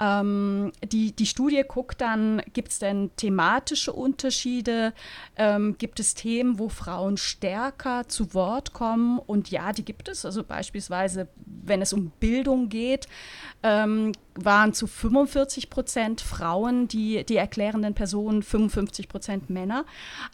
Ähm, 0.00 0.72
die, 0.84 1.12
die 1.12 1.26
Studie 1.26 1.62
guckt 1.66 2.00
dann, 2.00 2.42
gibt 2.52 2.68
es 2.68 2.78
denn 2.80 3.10
thematische 3.16 3.92
Unterschiede? 3.92 4.92
Ähm, 5.36 5.76
gibt 5.78 6.00
es 6.00 6.14
Themen, 6.14 6.58
wo 6.58 6.68
Frauen 6.68 7.16
stärker 7.16 8.08
zu 8.08 8.34
Wort 8.34 8.72
kommen? 8.72 9.18
Und 9.18 9.50
ja, 9.50 9.72
die 9.72 9.84
gibt 9.84 10.08
es. 10.08 10.24
Also 10.24 10.42
beispielsweise, 10.42 11.28
wenn 11.46 11.80
es 11.80 11.92
um 11.92 12.10
Bildung 12.18 12.68
geht, 12.68 13.06
ähm, 13.62 14.12
waren 14.34 14.74
zu 14.74 14.88
45 14.88 15.70
Prozent 15.70 16.20
Frauen 16.20 16.88
die, 16.88 17.24
die 17.24 17.36
erklärenden 17.36 17.94
Personen, 17.94 18.42
55 18.42 19.08
Prozent 19.08 19.48
Männer. 19.48 19.84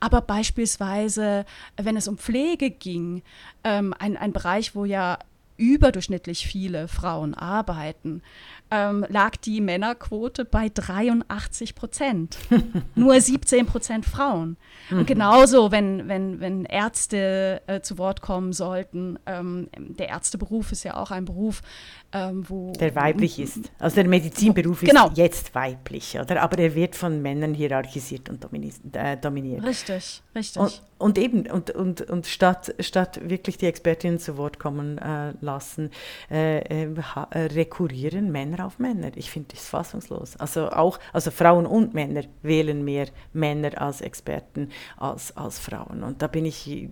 Aber 0.00 0.22
beispielsweise, 0.22 1.44
wenn 1.76 1.96
es 1.96 2.08
um 2.08 2.16
Pflege 2.16 2.70
ging, 2.70 3.22
ähm, 3.62 3.94
ein, 3.98 4.16
ein 4.16 4.32
Bereich, 4.32 4.74
wo 4.74 4.86
ja 4.86 5.18
überdurchschnittlich 5.60 6.46
viele 6.46 6.88
Frauen 6.88 7.34
arbeiten, 7.34 8.22
ähm, 8.70 9.04
lag 9.08 9.36
die 9.36 9.60
Männerquote 9.60 10.44
bei 10.44 10.68
83 10.72 11.74
Prozent. 11.74 12.38
Nur 12.94 13.20
17 13.20 13.66
Prozent 13.66 14.06
Frauen. 14.06 14.56
Mhm. 14.90 14.98
Und 15.00 15.06
genauso, 15.06 15.72
wenn, 15.72 16.08
wenn, 16.08 16.40
wenn 16.40 16.64
Ärzte 16.64 17.62
äh, 17.66 17.80
zu 17.80 17.98
Wort 17.98 18.20
kommen 18.20 18.52
sollten, 18.52 19.18
ähm, 19.26 19.68
der 19.76 20.08
Ärzteberuf 20.08 20.72
ist 20.72 20.84
ja 20.84 20.96
auch 20.96 21.10
ein 21.10 21.24
Beruf, 21.24 21.62
ähm, 22.12 22.44
wo. 22.48 22.72
Der 22.72 22.94
weiblich 22.94 23.38
ist. 23.38 23.70
Also 23.78 23.96
der 23.96 24.08
Medizinberuf 24.08 24.80
genau. 24.80 25.08
ist 25.08 25.18
jetzt 25.18 25.54
weiblich, 25.54 26.18
oder? 26.18 26.42
Aber 26.42 26.58
er 26.58 26.74
wird 26.74 26.96
von 26.96 27.20
Männern 27.22 27.54
hierarchisiert 27.54 28.28
und 28.28 28.44
äh, 28.94 29.16
dominiert. 29.16 29.64
Richtig, 29.64 30.22
richtig. 30.34 30.62
Und, 30.62 30.82
und 31.00 31.18
eben, 31.18 31.50
und, 31.50 31.70
und, 31.70 32.02
und 32.02 32.26
statt, 32.26 32.74
statt 32.80 33.20
wirklich 33.22 33.56
die 33.56 33.66
Expertinnen 33.66 34.18
zu 34.18 34.36
Wort 34.36 34.58
kommen 34.58 34.98
äh, 34.98 35.32
lassen, 35.40 35.90
äh, 36.30 36.58
äh, 36.58 36.94
äh 37.30 37.38
rekurrieren 37.38 38.30
Männer 38.30 38.66
auf 38.66 38.78
Männer. 38.78 39.10
Ich 39.14 39.30
finde 39.30 39.48
das 39.54 39.66
fassungslos. 39.66 40.36
Also 40.36 40.68
auch, 40.68 41.00
also 41.12 41.30
Frauen 41.30 41.64
und 41.64 41.94
Männer 41.94 42.22
wählen 42.42 42.84
mehr 42.84 43.06
Männer 43.32 43.80
als 43.80 44.02
Experten 44.02 44.70
als, 44.98 45.34
als 45.36 45.58
Frauen. 45.58 46.02
Und 46.02 46.20
da 46.20 46.26
bin 46.26 46.44
ich 46.44 46.90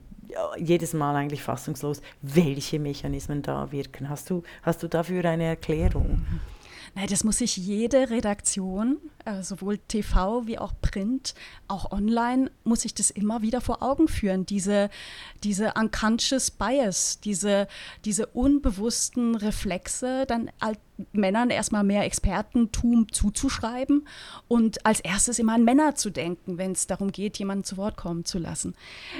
jedes 0.58 0.94
Mal 0.94 1.14
eigentlich 1.14 1.42
fassungslos, 1.42 2.00
welche 2.22 2.78
Mechanismen 2.78 3.42
da 3.42 3.70
wirken. 3.72 4.08
Hast 4.08 4.30
du, 4.30 4.42
hast 4.62 4.82
du 4.82 4.88
dafür 4.88 5.24
eine 5.26 5.44
Erklärung? 5.44 6.24
Nein, 6.94 7.06
das 7.08 7.24
muss 7.24 7.38
sich 7.38 7.56
jede 7.56 8.10
Redaktion, 8.10 8.98
äh, 9.28 9.42
sowohl 9.42 9.78
TV 9.78 10.46
wie 10.46 10.58
auch 10.58 10.72
Print, 10.80 11.34
auch 11.68 11.92
online, 11.92 12.50
muss 12.64 12.82
sich 12.82 12.94
das 12.94 13.10
immer 13.10 13.42
wieder 13.42 13.60
vor 13.60 13.82
Augen 13.82 14.08
führen. 14.08 14.46
Diese, 14.46 14.88
diese 15.44 15.74
unconscious 15.78 16.50
bias, 16.50 17.20
diese, 17.20 17.68
diese 18.04 18.26
unbewussten 18.26 19.34
Reflexe, 19.34 20.24
dann 20.26 20.50
Männern 21.12 21.50
erstmal 21.50 21.84
mehr 21.84 22.04
Expertentum 22.04 23.12
zuzuschreiben 23.12 24.08
und 24.48 24.84
als 24.84 25.00
erstes 25.00 25.38
immer 25.38 25.54
an 25.54 25.64
Männer 25.64 25.94
zu 25.94 26.10
denken, 26.10 26.58
wenn 26.58 26.72
es 26.72 26.86
darum 26.86 27.12
geht, 27.12 27.38
jemanden 27.38 27.64
zu 27.64 27.76
Wort 27.76 27.96
kommen 27.96 28.24
zu 28.24 28.38
lassen. 28.38 28.74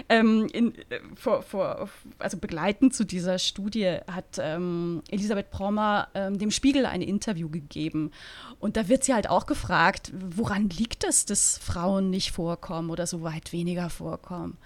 Ähm, 0.09 0.49
in, 0.53 0.75
äh, 0.75 1.00
vor, 1.15 1.43
vor, 1.43 1.88
also 2.19 2.37
begleitend 2.38 2.95
zu 2.95 3.05
dieser 3.05 3.38
Studie 3.38 3.99
hat 4.11 4.38
ähm, 4.41 5.03
Elisabeth 5.09 5.50
Prommer 5.50 6.09
ähm, 6.15 6.38
dem 6.38 6.50
Spiegel 6.50 6.85
ein 6.85 7.03
Interview 7.03 7.49
gegeben 7.49 8.11
und 8.59 8.77
da 8.77 8.88
wird 8.88 9.05
sie 9.05 9.15
halt 9.15 9.31
auch 9.31 9.47
gefragt, 9.47 9.98
woran 10.35 10.69
liegt 10.69 11.05
es, 11.05 11.25
dass 11.25 11.59
Frauen 11.59 12.11
nicht 12.11 12.33
vorkommen 12.33 12.90
oder 12.90 13.07
so 13.07 13.23
weit 13.23 13.52
weniger 13.52 13.90
vorkommen? 13.90 14.57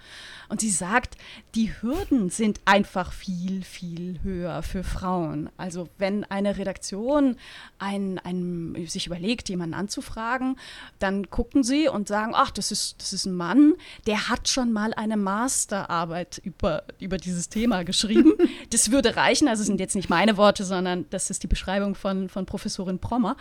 Und 0.49 0.61
sie 0.61 0.69
sagt, 0.69 1.17
die 1.55 1.71
Hürden 1.81 2.29
sind 2.29 2.59
einfach 2.65 3.11
viel, 3.11 3.63
viel 3.63 4.19
höher 4.21 4.61
für 4.61 4.83
Frauen. 4.83 5.49
Also 5.57 5.89
wenn 5.97 6.25
eine 6.25 6.57
Redaktion 6.57 7.37
ein, 7.79 8.19
ein, 8.19 8.75
sich 8.87 9.07
überlegt, 9.07 9.49
jemanden 9.49 9.73
anzufragen, 9.73 10.57
dann 10.99 11.29
gucken 11.29 11.63
sie 11.63 11.87
und 11.87 12.07
sagen, 12.07 12.33
ach, 12.35 12.51
das 12.51 12.71
ist, 12.71 13.01
das 13.01 13.13
ist 13.13 13.25
ein 13.25 13.35
Mann, 13.35 13.73
der 14.05 14.29
hat 14.29 14.47
schon 14.47 14.71
mal 14.71 14.93
eine 14.93 15.17
Masterarbeit 15.17 16.39
über, 16.43 16.83
über 16.99 17.17
dieses 17.17 17.49
Thema 17.49 17.83
geschrieben. 17.83 18.33
das 18.69 18.91
würde 18.91 19.15
reichen, 19.15 19.47
also 19.47 19.63
sind 19.63 19.79
jetzt 19.79 19.95
nicht 19.95 20.09
meine 20.09 20.37
Worte, 20.37 20.65
sondern 20.65 21.05
das 21.09 21.29
ist 21.29 21.43
die 21.43 21.47
Beschreibung 21.47 21.95
von, 21.95 22.29
von 22.29 22.45
Professorin 22.45 22.99
Prommer. 22.99 23.37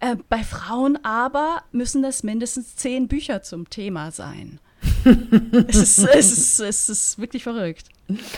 Äh, 0.00 0.16
bei 0.28 0.42
Frauen 0.42 0.98
aber 1.28 1.62
müssen 1.72 2.02
das 2.02 2.22
mindestens 2.22 2.74
zehn 2.74 3.06
Bücher 3.06 3.42
zum 3.42 3.68
Thema 3.68 4.10
sein 4.10 4.60
es, 5.68 5.76
ist, 5.76 5.98
es, 5.98 6.32
ist, 6.32 6.60
es 6.60 6.88
ist 6.88 7.18
wirklich 7.18 7.42
verrückt. 7.42 7.88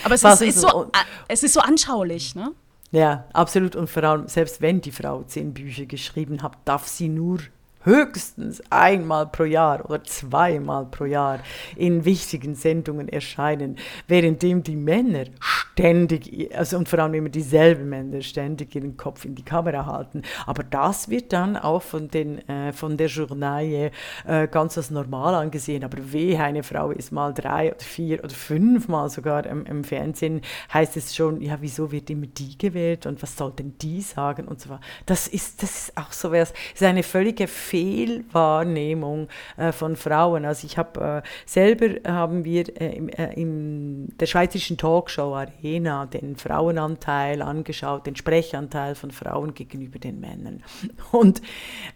Aber 0.03 0.15
es 0.15 0.25
ist, 0.25 0.43
ist, 0.43 0.61
so, 0.61 0.91
es 1.29 1.43
ist 1.45 1.53
so 1.53 1.61
anschaulich, 1.61 2.35
ne? 2.35 2.53
Ja, 2.91 3.29
absolut. 3.33 3.77
Und 3.77 3.89
vor 3.89 4.03
allem, 4.03 4.27
selbst 4.27 4.61
wenn 4.61 4.81
die 4.81 4.91
Frau 4.91 5.23
zehn 5.23 5.55
Bücher 5.55 5.87
geschrieben 5.87 6.43
hat, 6.43 6.57
darf 6.65 6.89
sie 6.89 7.09
nur 7.09 7.39
höchstens 7.83 8.63
einmal 8.71 9.27
pro 9.27 9.45
Jahr 9.45 9.85
oder 9.85 10.03
zweimal 10.05 10.87
pro 10.87 11.05
Jahr 11.05 11.41
in 11.77 12.05
wichtigen 12.05 12.55
Sendungen 12.55 13.09
erscheinen, 13.09 13.77
währenddem 14.07 14.63
die 14.63 14.77
Männer 14.77 15.25
ständig, 15.41 16.55
also 16.55 16.77
und 16.77 16.89
vor 16.89 16.99
allem 16.99 17.15
immer 17.15 17.29
dieselben 17.29 17.89
Männer 17.89 18.21
ständig 18.21 18.75
ihren 18.75 18.97
Kopf 18.97 19.25
in 19.25 19.35
die 19.35 19.45
Kamera 19.45 19.87
halten. 19.87 20.23
Aber 20.47 20.63
das 20.63 21.09
wird 21.09 21.33
dann 21.33 21.57
auch 21.57 21.83
von, 21.83 22.09
den, 22.09 22.47
äh, 22.49 22.73
von 22.73 22.97
der 22.97 23.09
Journaille 23.09 23.91
äh, 24.27 24.47
ganz 24.49 24.77
als 24.77 24.91
normal 24.91 25.35
angesehen. 25.35 25.85
Aber 25.85 25.99
weh, 26.13 26.37
eine 26.37 26.63
Frau 26.63 26.91
ist 26.91 27.13
mal 27.13 27.33
drei 27.33 27.71
oder 27.71 27.85
vier 27.85 28.23
oder 28.23 28.35
fünfmal 28.35 29.09
sogar 29.09 29.47
im, 29.47 29.65
im 29.65 29.85
Fernsehen, 29.85 30.43
heißt 30.73 30.97
es 30.97 31.15
schon, 31.17 31.41
ja, 31.41 31.59
wieso 31.61 31.91
wird 31.91 32.11
immer 32.11 32.27
die 32.27 32.59
gewählt 32.59 33.07
und 33.07 33.23
was 33.23 33.37
soll 33.37 33.53
denn 33.53 33.79
die 33.79 34.03
sagen 34.03 34.49
und 34.49 34.61
so 34.61 34.71
weiter. 34.71 34.83
Das 35.07 35.29
ist, 35.29 35.63
das 35.63 35.89
ist 35.89 35.97
auch 35.97 36.13
so 36.13 36.33
was, 36.33 36.53
ist 36.75 36.83
eine 36.83 37.03
völlige 37.03 37.47
Fehlwahrnehmung 37.71 39.29
äh, 39.57 39.71
von 39.71 39.95
Frauen. 39.95 40.45
Also 40.45 40.67
ich 40.67 40.77
habe 40.77 41.23
äh, 41.25 41.29
selber 41.47 41.87
haben 42.11 42.45
wir 42.45 42.65
äh, 42.81 42.97
im, 42.97 43.09
äh, 43.11 43.33
in 43.35 44.09
der 44.19 44.27
schweizerischen 44.27 44.77
Talkshow 44.77 45.35
Arena 45.35 46.07
den 46.07 46.35
Frauenanteil 46.35 47.43
angeschaut, 47.43 48.07
den 48.07 48.17
Sprechanteil 48.17 48.97
von 48.97 49.13
Frauen 49.13 49.55
gegenüber 49.55 50.01
den 50.01 50.19
Männern. 50.19 50.63
Und 51.13 51.43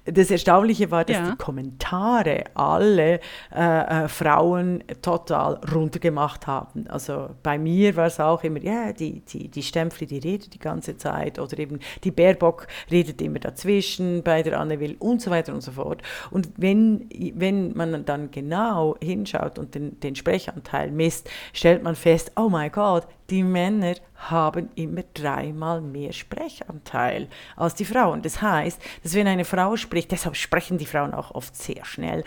das 0.04 0.30
Erstaunliche 0.30 0.90
war, 0.92 1.04
dass 1.04 1.16
ja. 1.16 1.30
die 1.32 1.36
Kommentare 1.36 2.44
alle 2.54 3.18
äh, 3.50 4.06
Frauen 4.08 4.84
total 5.02 5.60
runtergemacht 5.74 6.46
haben. 6.46 6.86
Also 6.88 7.30
bei 7.42 7.58
mir 7.58 7.96
war 7.96 8.06
es 8.06 8.20
auch 8.20 8.44
immer, 8.44 8.60
ja, 8.60 8.92
die, 8.92 9.20
die, 9.20 9.48
die 9.48 9.62
Stempfli, 9.62 10.06
die 10.06 10.18
redet 10.18 10.54
die 10.54 10.58
ganze 10.58 10.96
Zeit 10.96 11.38
oder 11.38 11.58
eben 11.58 11.80
die 12.04 12.12
Baerbock 12.12 12.68
redet 12.90 13.20
immer 13.20 13.40
dazwischen 13.40 14.22
bei 14.22 14.42
der 14.42 14.60
Anne 14.60 14.78
Will 14.78 14.96
und 15.00 15.20
so 15.20 15.30
weiter 15.30 15.52
und 15.52 15.63
so 15.64 15.72
fort. 15.72 16.02
Und 16.30 16.48
wenn, 16.56 17.08
wenn 17.34 17.76
man 17.76 18.04
dann 18.04 18.30
genau 18.30 18.96
hinschaut 19.02 19.58
und 19.58 19.74
den, 19.74 19.98
den 20.00 20.14
Sprechanteil 20.14 20.90
misst, 20.90 21.28
stellt 21.52 21.82
man 21.82 21.96
fest, 21.96 22.32
oh 22.36 22.48
mein 22.48 22.70
Gott, 22.70 23.06
die 23.30 23.42
Männer 23.42 23.94
haben 24.30 24.70
immer 24.74 25.02
dreimal 25.12 25.80
mehr 25.80 26.12
Sprechanteil 26.12 27.28
als 27.56 27.74
die 27.74 27.84
Frauen. 27.84 28.22
Das 28.22 28.40
heißt, 28.40 28.80
dass 29.02 29.14
wenn 29.14 29.26
eine 29.26 29.44
Frau 29.44 29.76
spricht, 29.76 30.12
deshalb 30.12 30.36
sprechen 30.36 30.78
die 30.78 30.86
Frauen 30.86 31.12
auch 31.12 31.34
oft 31.34 31.56
sehr 31.56 31.84
schnell. 31.84 32.24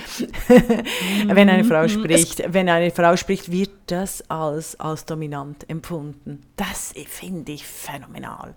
wenn 1.28 1.50
eine 1.50 1.64
Frau 1.64 1.84
mhm. 1.84 1.90
spricht, 1.90 2.54
wenn 2.54 2.70
eine 2.70 2.92
Frau 2.92 3.16
spricht, 3.16 3.52
wird 3.52 3.72
das 3.88 4.30
als, 4.30 4.80
als 4.80 5.06
dominant 5.06 5.68
empfunden. 5.70 6.44
Das 6.56 6.94
finde 7.08 7.54
ich 7.54 7.66
phänomenal. 7.66 8.54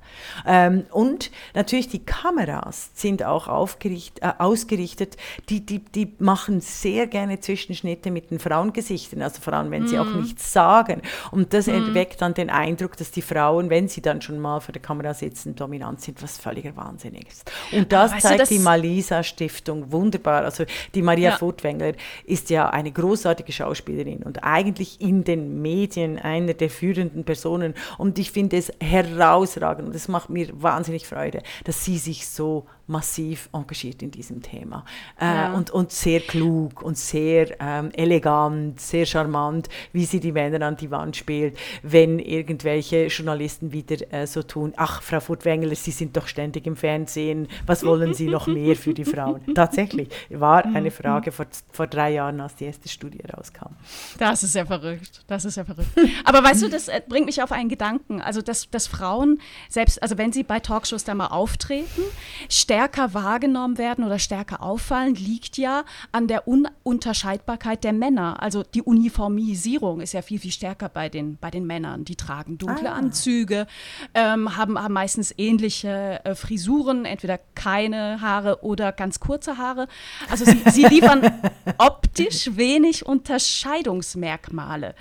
Ähm, 0.47 0.85
und 0.91 1.31
natürlich 1.55 1.89
die 1.89 2.05
Kameras 2.05 2.91
sind 2.95 3.23
auch 3.23 3.49
aufgericht, 3.49 4.21
äh, 4.23 4.33
ausgerichtet, 4.39 5.17
die, 5.49 5.65
die, 5.65 5.79
die 5.79 6.15
machen 6.19 6.61
sehr 6.61 7.07
gerne 7.07 7.41
Zwischenschnitte 7.41 8.11
mit 8.11 8.31
den 8.31 8.39
Frauengesichtern, 8.39 9.23
also 9.23 9.41
vor 9.41 9.53
allem, 9.53 9.71
wenn 9.71 9.87
sie 9.87 9.99
auch 9.99 10.07
mhm. 10.07 10.23
nichts 10.23 10.53
sagen. 10.53 11.03
Und 11.31 11.55
das 11.55 11.67
mm. 11.67 11.71
erweckt 11.71 12.21
dann 12.21 12.35
den 12.41 12.51
Eindruck, 12.51 12.97
dass 12.97 13.11
die 13.11 13.23
Frauen, 13.23 13.71
wenn 13.71 13.89
sie 13.89 14.01
dann 14.01 14.21
schon 14.23 14.39
mal 14.39 14.61
vor 14.61 14.73
der 14.73 14.83
Kamera 14.83 15.15
sitzen, 15.15 15.55
dominant 15.55 16.01
sind, 16.01 16.23
was 16.23 16.39
völliger 16.39 16.75
Wahnsinn 16.77 17.15
ist. 17.15 17.51
Und 17.73 17.93
das 17.93 18.13
weißt 18.13 18.23
zeigt 18.23 18.35
du, 18.35 18.39
das 18.41 18.49
die 18.49 18.59
Malisa 18.59 19.23
Stiftung 19.23 19.93
wunderbar. 19.93 20.45
Also 20.45 20.65
die 20.95 21.03
Maria 21.03 21.31
ja. 21.31 21.37
Furtwängler 21.37 21.93
ist 22.25 22.51
ja 22.51 22.71
eine 22.71 22.91
großartige 22.91 23.53
Schauspielerin 23.53 24.23
und 24.23 24.43
eigentlich 24.43 25.01
in 25.01 25.25
den 25.25 25.61
Medien 25.63 26.19
eine 26.19 26.55
der 26.55 26.71
führenden 26.71 27.25
Personen. 27.25 27.75
Und 27.99 28.19
ich 28.19 28.31
finde 28.31 28.57
es 28.57 28.73
herausragend 28.81 29.89
und 29.89 29.95
es 29.95 30.09
macht 30.09 30.31
mir 30.31 30.49
wahnsinnig 30.53 31.07
Freude, 31.07 31.43
dass 31.65 31.85
sie 31.85 31.99
sich 31.99 32.27
so 32.27 32.67
massiv 32.87 33.49
engagiert 33.53 34.03
in 34.03 34.11
diesem 34.11 34.43
Thema. 34.43 34.85
Äh, 35.21 35.25
ja. 35.25 35.55
und, 35.55 35.71
und 35.71 35.93
sehr 35.93 36.21
klug 36.21 36.83
und 36.83 36.99
sehr 36.99 37.61
ähm, 37.61 37.91
elegant, 37.93 38.81
sehr 38.81 39.07
charmant, 39.07 39.69
wie 39.93 40.05
sie 40.05 40.21
die 40.21 40.33
Männer 40.33 40.67
an 40.67 40.77
die 40.77 40.91
Wand 40.91 41.17
spielt, 41.17 41.57
wenn 41.83 42.19
irgendwelche 42.19 43.07
Journalisten 43.07 43.73
wieder 43.73 44.13
äh, 44.13 44.27
so 44.27 44.43
tun, 44.43 44.73
ach, 44.77 45.03
Frau 45.03 45.21
Furtwängler, 45.21 45.75
Sie 45.75 45.93
sind 45.93 46.17
doch 46.17 46.27
ständig 46.27 46.67
im 46.67 46.77
Fernsehen, 46.77 47.49
was 47.67 47.85
wollen 47.85 48.13
Sie 48.15 48.27
noch 48.27 48.47
mehr 48.47 48.77
für 48.77 48.93
die 48.93 49.05
Frauen? 49.05 49.41
Tatsächlich, 49.55 50.09
war 50.29 50.65
eine 50.65 50.91
Frage 50.91 51.33
vor, 51.33 51.47
vor 51.73 51.87
drei 51.87 52.13
Jahren, 52.13 52.41
als 52.41 52.57
die 52.57 52.65
erste 52.65 52.89
Studie 52.89 53.21
rauskam. 53.37 53.75
Das 54.19 54.43
ist 54.43 54.55
ja 54.55 54.67
verrückt, 54.67 55.23
das 55.27 55.45
ist 55.45 55.57
ja 55.57 55.65
verrückt. 55.65 55.91
Aber 56.25 56.43
weißt 56.43 56.63
du, 56.63 56.69
das 56.69 56.89
äh, 56.89 57.01
bringt 57.09 57.27
mich 57.27 57.43
auf 57.43 57.53
einen 57.53 57.69
Gedanken, 57.69 58.21
also 58.21 58.43
dass, 58.43 58.69
dass 58.71 58.87
Frauen, 58.87 59.41
selbst, 59.69 60.03
also 60.03 60.19
wenn 60.19 60.33
sie 60.33 60.43
bei 60.43 60.61
Talkshows 60.61 61.05
da 61.05 61.15
mal 61.15 61.29
auftreten, 61.29 62.03
stärker 62.49 62.80
stärker 62.81 63.13
wahrgenommen 63.13 63.77
werden 63.77 64.05
oder 64.05 64.19
stärker 64.19 64.63
auffallen, 64.63 65.15
liegt 65.15 65.59
ja 65.59 65.85
an 66.13 66.29
der 66.29 66.49
Ununterscheidbarkeit 66.49 67.85
der 67.85 67.93
Männer. 67.93 68.43
Also 68.43 68.63
die 68.63 68.81
Uniformisierung 68.81 70.01
ist 70.01 70.15
ja 70.15 70.23
viel, 70.23 70.39
viel 70.39 70.51
stärker 70.51 70.89
bei 70.89 71.11
den, 71.11 71.37
bei 71.37 71.51
den 71.51 71.67
Männern. 71.67 72.07
Die 72.07 72.17
tragen 72.17 72.57
dunkle 72.57 72.91
ah. 72.91 72.95
Anzüge, 72.95 73.67
ähm, 74.15 74.57
haben, 74.57 74.83
haben 74.83 74.95
meistens 74.95 75.35
ähnliche 75.37 76.25
äh, 76.25 76.35
Frisuren, 76.35 77.05
entweder 77.05 77.39
keine 77.55 78.23
Haare 78.23 78.65
oder 78.65 78.93
ganz 78.93 79.21
kurze 79.21 79.59
Haare. 79.59 79.87
Also 80.31 80.47
sie, 80.47 80.63
sie 80.71 80.85
liefern 80.85 81.51
optisch 81.77 82.57
wenig 82.57 83.05
Unterscheidungsmerkmale, 83.05 84.95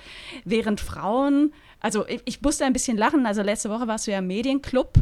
während 0.44 0.82
Frauen 0.82 1.54
also 1.80 2.06
ich, 2.08 2.22
ich, 2.26 2.42
musste 2.42 2.66
ein 2.66 2.74
bisschen 2.74 2.98
lachen. 2.98 3.26
Also 3.26 3.42
letzte 3.42 3.70
Woche 3.70 3.88
warst 3.88 4.08
du 4.08 4.12
ja 4.12 4.20
im 4.20 4.28
Medienclub 4.28 4.94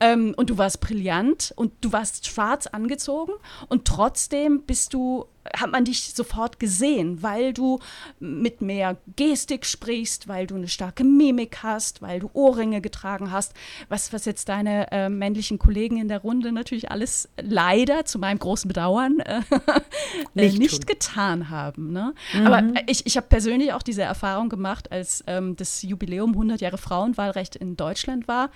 ähm, 0.00 0.34
und 0.36 0.50
du 0.50 0.58
warst 0.58 0.80
brillant 0.80 1.52
und 1.56 1.72
du 1.80 1.92
warst 1.92 2.26
schwarz 2.26 2.66
angezogen 2.66 3.32
und 3.68 3.84
trotzdem 3.86 4.62
bist 4.62 4.94
du 4.94 5.26
hat 5.56 5.70
man 5.70 5.84
dich 5.84 6.14
sofort 6.14 6.60
gesehen, 6.60 7.22
weil 7.22 7.52
du 7.52 7.80
mit 8.20 8.60
mehr 8.60 8.96
Gestik 9.16 9.66
sprichst, 9.66 10.28
weil 10.28 10.46
du 10.46 10.54
eine 10.54 10.68
starke 10.68 11.04
Mimik 11.04 11.58
hast, 11.62 12.02
weil 12.02 12.20
du 12.20 12.30
Ohrringe 12.32 12.80
getragen 12.80 13.32
hast, 13.32 13.52
was, 13.88 14.12
was 14.12 14.24
jetzt 14.24 14.48
deine 14.48 14.90
äh, 14.92 15.08
männlichen 15.08 15.58
Kollegen 15.58 15.98
in 15.98 16.08
der 16.08 16.20
Runde 16.20 16.52
natürlich 16.52 16.90
alles 16.90 17.28
leider 17.40 18.04
zu 18.04 18.18
meinem 18.18 18.38
großen 18.38 18.68
Bedauern 18.68 19.18
äh, 19.20 19.40
nicht, 20.34 20.58
nicht 20.58 20.86
getan 20.86 21.50
haben. 21.50 21.92
Ne? 21.92 22.14
Mhm. 22.34 22.46
Aber 22.46 22.62
ich, 22.86 23.06
ich 23.06 23.16
habe 23.16 23.26
persönlich 23.26 23.72
auch 23.72 23.82
diese 23.82 24.02
Erfahrung 24.02 24.48
gemacht, 24.48 24.92
als 24.92 25.24
ähm, 25.26 25.56
das 25.56 25.82
Jubiläum 25.82 26.32
100 26.32 26.60
Jahre 26.60 26.78
Frauenwahlrecht 26.78 27.56
in 27.56 27.76
Deutschland 27.76 28.28
war, 28.28 28.50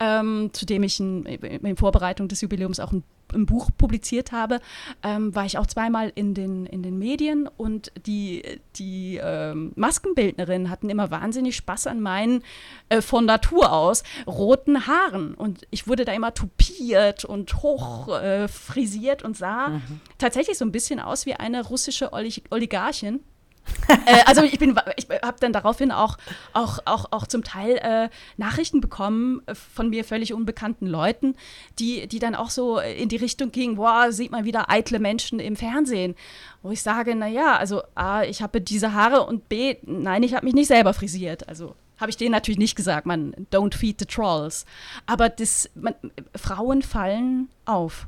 ähm, 0.00 0.50
zu 0.52 0.66
dem 0.66 0.82
ich 0.82 1.00
in, 1.00 1.24
in 1.24 1.76
Vorbereitung 1.76 2.28
des 2.28 2.40
Jubiläums 2.42 2.80
auch 2.80 2.92
ein 2.92 3.02
ein 3.34 3.46
Buch 3.46 3.70
publiziert 3.76 4.32
habe, 4.32 4.60
ähm, 5.02 5.34
war 5.34 5.44
ich 5.44 5.58
auch 5.58 5.66
zweimal 5.66 6.12
in 6.14 6.34
den, 6.34 6.66
in 6.66 6.82
den 6.82 6.98
Medien 6.98 7.48
und 7.56 7.92
die, 8.06 8.60
die 8.76 9.20
ähm, 9.22 9.72
Maskenbildnerinnen 9.76 10.70
hatten 10.70 10.90
immer 10.90 11.10
wahnsinnig 11.10 11.56
Spaß 11.56 11.86
an 11.86 12.00
meinen 12.00 12.42
äh, 12.88 13.00
von 13.00 13.24
Natur 13.24 13.72
aus 13.72 14.02
roten 14.26 14.86
Haaren. 14.86 15.34
Und 15.34 15.66
ich 15.70 15.88
wurde 15.88 16.04
da 16.04 16.12
immer 16.12 16.34
tupiert 16.34 17.24
und 17.24 17.62
hoch 17.62 18.08
äh, 18.20 18.48
frisiert 18.48 19.22
und 19.22 19.36
sah 19.36 19.68
mhm. 19.68 20.00
tatsächlich 20.18 20.58
so 20.58 20.64
ein 20.64 20.72
bisschen 20.72 21.00
aus 21.00 21.26
wie 21.26 21.34
eine 21.34 21.64
russische 21.64 22.12
Olig 22.12 22.44
Oligarchin 22.50 23.20
äh, 24.06 24.22
also 24.26 24.42
ich 24.42 24.58
bin, 24.58 24.78
ich 24.96 25.06
habe 25.22 25.36
dann 25.40 25.52
daraufhin 25.52 25.92
auch, 25.92 26.16
auch, 26.52 26.78
auch, 26.84 27.06
auch 27.10 27.26
zum 27.26 27.44
Teil 27.44 27.76
äh, 27.76 28.08
Nachrichten 28.36 28.80
bekommen 28.80 29.42
äh, 29.46 29.54
von 29.54 29.90
mir 29.90 30.04
völlig 30.04 30.32
unbekannten 30.32 30.86
Leuten, 30.86 31.36
die, 31.78 32.06
die 32.06 32.18
dann 32.18 32.34
auch 32.34 32.50
so 32.50 32.78
in 32.78 33.08
die 33.08 33.16
Richtung 33.16 33.52
gingen, 33.52 33.76
boah, 33.76 34.12
sieht 34.12 34.30
man 34.30 34.44
wieder 34.44 34.70
eitle 34.70 34.98
Menschen 34.98 35.40
im 35.40 35.56
Fernsehen. 35.56 36.14
Wo 36.62 36.70
ich 36.70 36.82
sage, 36.82 37.14
naja, 37.14 37.56
also 37.56 37.82
A, 37.94 38.22
ich 38.22 38.42
habe 38.42 38.60
diese 38.60 38.92
Haare 38.92 39.22
und 39.22 39.48
B, 39.48 39.76
nein, 39.82 40.22
ich 40.22 40.34
habe 40.34 40.44
mich 40.44 40.54
nicht 40.54 40.68
selber 40.68 40.94
frisiert. 40.94 41.48
Also 41.48 41.74
habe 41.98 42.10
ich 42.10 42.16
denen 42.16 42.32
natürlich 42.32 42.58
nicht 42.58 42.76
gesagt, 42.76 43.06
man, 43.06 43.34
don't 43.52 43.74
feed 43.74 43.98
the 43.98 44.06
trolls. 44.06 44.66
Aber 45.06 45.28
das, 45.28 45.70
man, 45.74 45.94
Frauen 46.34 46.82
fallen 46.82 47.48
auf. 47.64 48.06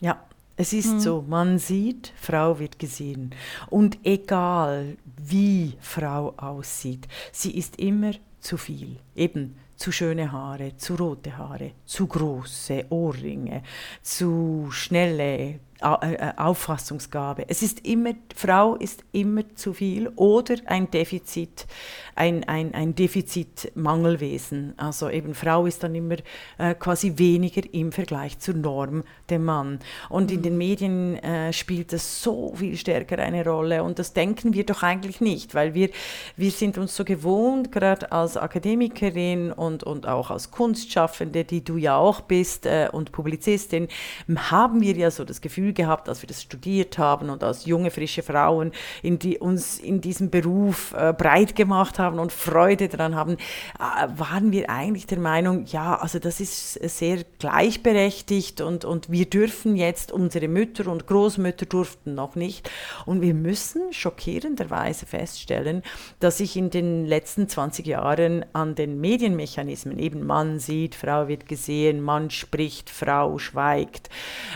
Ja, 0.00 0.20
es 0.62 0.72
ist 0.72 0.92
mhm. 0.92 1.00
so, 1.00 1.24
man 1.26 1.58
sieht, 1.58 2.12
Frau 2.14 2.60
wird 2.60 2.78
gesehen. 2.78 3.34
Und 3.68 3.98
egal 4.04 4.96
wie 5.16 5.74
Frau 5.80 6.34
aussieht, 6.36 7.08
sie 7.32 7.56
ist 7.56 7.80
immer 7.80 8.12
zu 8.38 8.56
viel. 8.56 8.98
Eben 9.16 9.56
zu 9.74 9.90
schöne 9.90 10.30
Haare, 10.30 10.76
zu 10.76 10.94
rote 10.94 11.36
Haare, 11.36 11.72
zu 11.84 12.06
große 12.06 12.84
Ohrringe, 12.90 13.64
zu 14.02 14.68
schnelle 14.70 15.58
Auffassungsgabe. 15.82 17.44
Es 17.48 17.62
ist 17.62 17.86
immer, 17.86 18.12
Frau 18.34 18.76
ist 18.76 19.04
immer 19.12 19.42
zu 19.54 19.72
viel 19.72 20.08
oder 20.16 20.56
ein 20.66 20.90
Defizit, 20.90 21.66
ein, 22.14 22.44
ein, 22.44 22.74
ein 22.74 22.94
Defizitmangelwesen. 22.94 24.74
Also 24.76 25.08
eben 25.10 25.34
Frau 25.34 25.66
ist 25.66 25.82
dann 25.82 25.94
immer 25.94 26.16
äh, 26.58 26.74
quasi 26.74 27.14
weniger 27.16 27.62
im 27.72 27.92
Vergleich 27.92 28.38
zur 28.38 28.54
Norm 28.54 29.02
der 29.28 29.38
Mann. 29.38 29.80
Und 30.08 30.30
in 30.30 30.42
den 30.42 30.56
Medien 30.58 31.16
äh, 31.18 31.52
spielt 31.52 31.92
das 31.92 32.22
so 32.22 32.54
viel 32.54 32.76
stärker 32.76 33.18
eine 33.18 33.44
Rolle 33.44 33.82
und 33.82 33.98
das 33.98 34.12
denken 34.12 34.54
wir 34.54 34.64
doch 34.64 34.82
eigentlich 34.82 35.20
nicht, 35.20 35.54
weil 35.54 35.74
wir, 35.74 35.90
wir 36.36 36.50
sind 36.50 36.78
uns 36.78 36.96
so 36.96 37.04
gewohnt, 37.04 37.72
gerade 37.72 38.12
als 38.12 38.36
Akademikerin 38.36 39.52
und, 39.52 39.82
und 39.82 40.06
auch 40.06 40.30
als 40.30 40.50
Kunstschaffende, 40.50 41.44
die 41.44 41.64
du 41.64 41.76
ja 41.76 41.96
auch 41.96 42.20
bist 42.20 42.66
äh, 42.66 42.88
und 42.90 43.12
Publizistin, 43.12 43.88
haben 44.36 44.80
wir 44.80 44.94
ja 44.94 45.10
so 45.10 45.24
das 45.24 45.40
Gefühl, 45.40 45.71
Gefühl 45.72 45.82
gehabt, 45.82 46.08
als 46.08 46.22
wir 46.22 46.26
das 46.26 46.42
studiert 46.42 46.98
haben 46.98 47.30
und 47.30 47.42
als 47.42 47.66
junge, 47.66 47.90
frische 47.90 48.22
Frauen 48.22 48.72
in 49.02 49.18
die, 49.18 49.38
uns 49.38 49.78
in 49.78 50.00
diesem 50.00 50.30
Beruf 50.30 50.94
äh, 50.96 51.12
breit 51.12 51.56
gemacht 51.56 51.98
haben 51.98 52.18
und 52.18 52.32
Freude 52.32 52.88
daran 52.88 53.14
haben, 53.14 53.32
äh, 53.32 54.08
waren 54.16 54.52
wir 54.52 54.70
eigentlich 54.70 55.06
der 55.06 55.18
Meinung, 55.18 55.64
ja, 55.66 55.96
also 55.96 56.18
das 56.18 56.40
ist 56.40 56.74
sehr 56.74 57.24
gleichberechtigt 57.38 58.60
und, 58.60 58.84
und 58.84 59.10
wir 59.10 59.28
dürfen 59.28 59.76
jetzt, 59.76 60.12
unsere 60.12 60.48
Mütter 60.48 60.90
und 60.90 61.06
Großmütter 61.06 61.66
durften 61.66 62.14
noch 62.14 62.36
nicht. 62.36 62.70
Und 63.06 63.22
wir 63.22 63.34
müssen 63.34 63.92
schockierenderweise 63.92 65.06
feststellen, 65.06 65.82
dass 66.20 66.38
sich 66.38 66.56
in 66.56 66.70
den 66.70 67.06
letzten 67.06 67.48
20 67.48 67.86
Jahren 67.86 68.44
an 68.52 68.74
den 68.74 69.00
Medienmechanismen, 69.00 69.98
eben 69.98 70.26
Mann 70.26 70.58
sieht, 70.58 70.94
Frau 70.94 71.28
wird 71.28 71.48
gesehen, 71.48 72.00
Mann 72.00 72.30
spricht, 72.30 72.90
Frau 72.90 73.38
schweigt, 73.38 74.08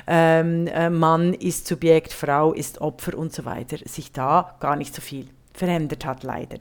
ähm, 0.07 0.67
äh, 0.69 0.91
Mann 1.07 1.35
ist 1.35 1.69
Subjekt, 1.69 2.13
Frau 2.13 2.53
ist 2.53 2.81
Opfer 2.81 3.17
und 3.17 3.33
so 3.33 3.45
weiter, 3.45 3.77
sich 3.85 4.11
da 4.11 4.57
gar 4.59 4.75
nicht 4.75 4.93
so 4.93 5.01
viel 5.01 5.27
verändert 5.55 6.05
hat, 6.05 6.25
leider. 6.25 6.59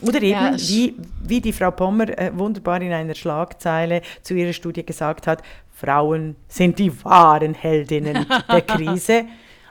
Oder 0.00 0.22
eben, 0.22 0.30
ja, 0.30 0.56
wie, 0.56 0.94
wie 1.24 1.40
die 1.40 1.52
Frau 1.52 1.72
Pommer 1.72 2.08
äh, 2.16 2.30
wunderbar 2.32 2.80
in 2.80 2.92
einer 2.92 3.16
Schlagzeile 3.16 4.02
zu 4.22 4.34
ihrer 4.34 4.52
Studie 4.52 4.86
gesagt 4.86 5.26
hat, 5.26 5.42
Frauen 5.74 6.36
sind 6.46 6.78
die 6.78 6.92
wahren 7.04 7.54
Heldinnen 7.54 8.24
der 8.48 8.62
Krise. 8.72 9.24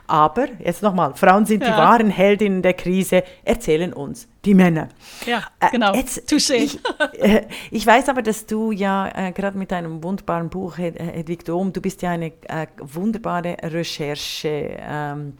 Aber, 0.07 0.47
jetzt 0.59 0.81
nochmal, 0.81 1.13
Frauen 1.15 1.45
sind 1.45 1.63
ja. 1.63 1.71
die 1.71 1.77
wahren 1.77 2.09
Heldinnen 2.09 2.61
der 2.61 2.73
Krise, 2.73 3.23
erzählen 3.43 3.91
uns 3.93 4.27
die 4.45 4.53
Männer. 4.53 4.87
Ja, 5.25 5.43
äh, 5.59 5.69
genau. 5.71 5.93
Äh, 5.93 5.97
jetzt, 5.97 6.31
Touché. 6.31 6.55
Ich, 6.55 6.79
äh, 7.19 7.45
ich, 7.69 7.85
weiß 7.85 8.07
aber, 8.07 8.21
dass 8.21 8.45
du 8.45 8.71
ja 8.71 9.09
äh, 9.13 9.31
gerade 9.33 9.57
mit 9.57 9.71
deinem 9.71 10.01
wunderbaren 10.01 10.49
Buch, 10.49 10.77
Hedwig 10.77 11.43
Dom, 11.43 11.73
du 11.73 11.81
bist 11.81 12.01
ja 12.01 12.11
eine 12.11 12.27
äh, 12.47 12.67
wunderbare 12.79 13.57
Recherche. 13.63 14.77
Ähm, 14.79 15.33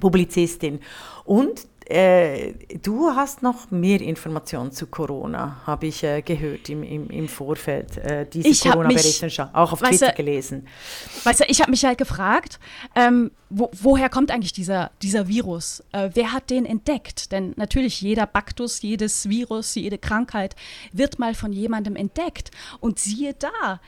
Publizistin. 0.00 0.80
Und 1.24 1.66
äh, 1.88 2.52
du 2.82 3.08
hast 3.16 3.42
noch 3.42 3.70
mehr 3.70 4.00
Informationen 4.02 4.72
zu 4.72 4.86
Corona, 4.86 5.62
habe 5.66 5.86
ich 5.86 6.04
äh, 6.04 6.20
gehört 6.20 6.68
im, 6.68 6.82
im, 6.82 7.08
im 7.08 7.28
Vorfeld. 7.28 7.96
Äh, 7.96 8.26
diese 8.30 8.68
Corona-Berichterstattung, 8.68 9.54
auch 9.54 9.72
auf 9.72 9.80
Twitter 9.80 10.10
du, 10.10 10.14
gelesen. 10.14 10.68
Weißt 11.24 11.40
du, 11.40 11.44
ich 11.48 11.62
habe 11.62 11.70
mich 11.70 11.84
halt 11.86 11.96
gefragt, 11.96 12.60
ähm, 12.94 13.30
wo, 13.48 13.70
woher 13.80 14.10
kommt 14.10 14.30
eigentlich 14.30 14.52
dieser, 14.52 14.90
dieser 15.00 15.28
Virus? 15.28 15.82
Äh, 15.92 16.10
wer 16.12 16.32
hat 16.34 16.50
den 16.50 16.66
entdeckt? 16.66 17.32
Denn 17.32 17.54
natürlich 17.56 18.02
jeder 18.02 18.26
Baktus, 18.26 18.82
jedes 18.82 19.30
Virus, 19.30 19.74
jede 19.74 19.96
Krankheit 19.96 20.56
wird 20.92 21.18
mal 21.18 21.34
von 21.34 21.54
jemandem 21.54 21.96
entdeckt. 21.96 22.50
Und 22.80 22.98
siehe 22.98 23.34
da, 23.34 23.80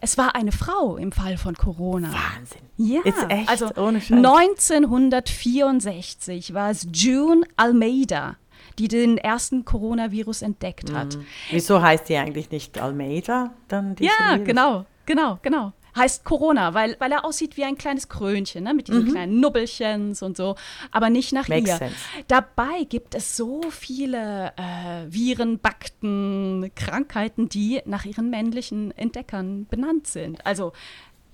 es 0.00 0.18
war 0.18 0.34
eine 0.34 0.50
Frau 0.52 0.96
im 0.96 1.12
Fall 1.12 1.36
von 1.36 1.54
Corona. 1.54 2.10
Wahnsinn. 2.12 2.62
Ja, 2.76 3.00
echt, 3.28 3.48
also 3.48 3.66
1964 3.66 6.54
war 6.54 6.70
es 6.70 6.88
June 6.92 7.42
Almeida, 7.56 8.36
die 8.78 8.86
den 8.88 9.18
ersten 9.18 9.64
Coronavirus 9.64 10.42
entdeckt 10.42 10.92
hat. 10.92 11.16
Mhm. 11.16 11.26
Wieso 11.50 11.82
heißt 11.82 12.08
die 12.08 12.16
eigentlich 12.16 12.50
nicht 12.50 12.80
Almeida 12.80 13.52
dann? 13.68 13.96
Ja, 13.98 14.34
Virus? 14.34 14.46
genau, 14.46 14.86
genau, 15.04 15.38
genau 15.42 15.72
heißt 15.96 16.24
Corona, 16.24 16.74
weil, 16.74 16.96
weil 16.98 17.12
er 17.12 17.24
aussieht 17.24 17.56
wie 17.56 17.64
ein 17.64 17.76
kleines 17.76 18.08
Krönchen, 18.08 18.64
ne, 18.64 18.74
mit 18.74 18.88
diesen 18.88 19.04
mhm. 19.04 19.12
kleinen 19.12 19.40
Nubbelchens 19.40 20.22
und 20.22 20.36
so, 20.36 20.56
aber 20.90 21.10
nicht 21.10 21.32
nach 21.32 21.48
Makes 21.48 21.68
ihr. 21.68 21.76
Sense. 21.76 21.96
Dabei 22.28 22.84
gibt 22.88 23.14
es 23.14 23.36
so 23.36 23.62
viele 23.70 24.52
äh, 24.56 25.12
Viren, 25.12 25.58
Bakten, 25.58 26.70
Krankheiten, 26.74 27.48
die 27.48 27.80
nach 27.84 28.04
ihren 28.04 28.30
männlichen 28.30 28.96
Entdeckern 28.96 29.66
benannt 29.66 30.06
sind. 30.06 30.44
Also 30.46 30.72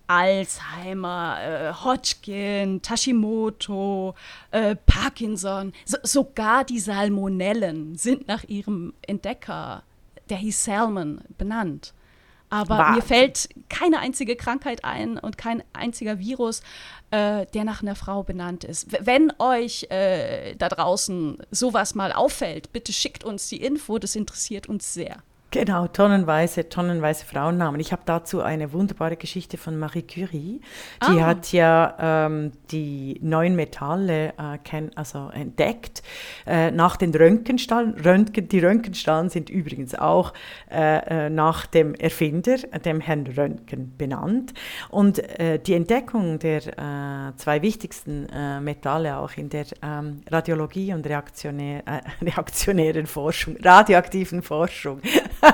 Alzheimer, 0.06 1.38
äh, 1.40 1.72
Hodgkin, 1.84 2.80
Tashimoto, 2.82 4.14
äh, 4.50 4.76
Parkinson, 4.76 5.72
so, 5.84 5.96
sogar 6.02 6.64
die 6.64 6.78
Salmonellen 6.78 7.96
sind 7.96 8.28
nach 8.28 8.44
ihrem 8.44 8.94
Entdecker, 9.02 9.82
der 10.28 10.38
hieß 10.38 10.64
Salmon, 10.64 11.20
benannt. 11.38 11.92
Aber 12.48 12.78
Wahnsinn. 12.78 12.94
mir 12.94 13.02
fällt 13.02 13.48
keine 13.68 13.98
einzige 13.98 14.36
Krankheit 14.36 14.84
ein 14.84 15.18
und 15.18 15.36
kein 15.36 15.62
einziger 15.72 16.18
Virus, 16.18 16.60
äh, 17.10 17.46
der 17.46 17.64
nach 17.64 17.82
einer 17.82 17.94
Frau 17.94 18.22
benannt 18.22 18.64
ist. 18.64 18.86
Wenn 19.04 19.32
euch 19.38 19.86
äh, 19.90 20.54
da 20.56 20.68
draußen 20.68 21.38
sowas 21.50 21.94
mal 21.94 22.12
auffällt, 22.12 22.72
bitte 22.72 22.92
schickt 22.92 23.24
uns 23.24 23.48
die 23.48 23.62
Info, 23.62 23.98
das 23.98 24.16
interessiert 24.16 24.68
uns 24.68 24.94
sehr. 24.94 25.22
Genau, 25.58 25.86
tonnenweise, 25.86 26.68
tonnenweise 26.68 27.24
Frauennamen. 27.24 27.80
Ich 27.80 27.90
habe 27.90 28.02
dazu 28.04 28.42
eine 28.42 28.74
wunderbare 28.74 29.16
Geschichte 29.16 29.56
von 29.56 29.78
Marie 29.78 30.02
Curie. 30.02 30.60
Die 31.00 31.18
ah. 31.18 31.24
hat 31.28 31.50
ja 31.50 32.26
ähm, 32.26 32.52
die 32.70 33.18
neuen 33.22 33.56
Metalle 33.56 34.34
äh, 34.36 34.58
kenn, 34.62 34.90
also 34.96 35.30
entdeckt 35.32 36.02
äh, 36.46 36.70
nach 36.70 36.98
den 36.98 37.14
Röntgenstrahlen. 37.14 37.94
Röntgen, 37.94 38.48
die 38.48 38.58
Röntgenstrahlen 38.58 39.30
sind 39.30 39.48
übrigens 39.48 39.94
auch 39.94 40.34
äh, 40.70 41.26
äh 41.26 41.30
nach 41.30 41.64
dem 41.64 41.94
Erfinder, 41.94 42.58
dem 42.84 43.00
Herrn 43.00 43.26
Röntgen, 43.26 43.96
benannt. 43.96 44.52
Und 44.90 45.20
äh, 45.40 45.58
die 45.58 45.72
Entdeckung 45.72 46.38
der 46.38 46.66
äh, 46.66 47.36
zwei 47.38 47.62
wichtigsten 47.62 48.26
Metalle 48.60 49.16
auch 49.16 49.32
in 49.38 49.48
der 49.48 49.64
ähm, 49.82 50.20
Radiologie 50.30 50.92
und 50.92 51.06
reaktionär, 51.06 51.82
reaktionären 52.20 53.06
Forschung, 53.06 53.56
radioaktiven 53.62 54.42
Forschung, 54.42 55.00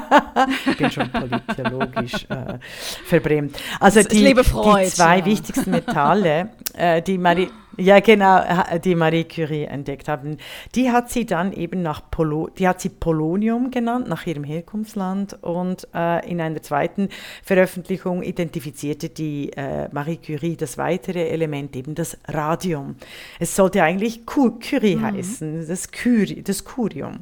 ich 0.67 0.77
bin 0.77 0.91
schon 0.91 1.11
politologisch 1.11 2.27
äh, 2.29 2.59
verbrämt. 3.07 3.57
Also 3.81 4.03
die, 4.03 4.35
die, 4.35 4.87
zwei 4.89 5.19
ja. 5.19 5.25
wichtigsten 5.25 5.71
Metalle, 5.71 6.51
äh, 6.75 7.03
die 7.03 7.19
Marie, 7.19 7.49
ja, 7.79 8.01
genau, 8.01 8.43
die 8.85 8.95
Marie 8.95 9.25
Curie 9.25 9.65
entdeckt 9.65 10.09
haben. 10.09 10.37
Die 10.75 10.91
hat 10.91 11.11
sie 11.11 11.25
dann 11.25 11.53
eben 11.53 11.81
nach 11.81 12.03
Polo, 12.11 12.51
die 12.59 12.69
hat 12.69 12.81
sie 12.81 12.91
Polonium 12.91 13.71
genannt, 13.71 14.09
nach 14.09 14.27
ihrem 14.27 14.45
Herkunftsland. 14.45 15.39
Und 15.43 15.89
äh, 15.95 16.29
in 16.31 16.41
einer 16.41 16.63
zweiten 16.63 17.09
Veröffentlichung 17.43 18.23
identifizierte 18.23 19.09
die 19.09 19.53
äh, 19.57 19.89
Marie 19.91 20.19
Curie 20.19 20.57
das 20.57 20.77
weitere 20.77 21.29
Element, 21.29 21.75
eben 21.75 21.95
das 21.95 22.19
Radium. 22.29 22.97
Es 23.39 23.57
sollte 23.57 23.83
eigentlich 23.83 24.27
Curie 24.27 24.97
mhm. 24.97 25.03
heißen, 25.03 25.67
das, 25.67 25.91
Curie, 25.91 26.43
das 26.43 26.65
Curium. 26.65 27.21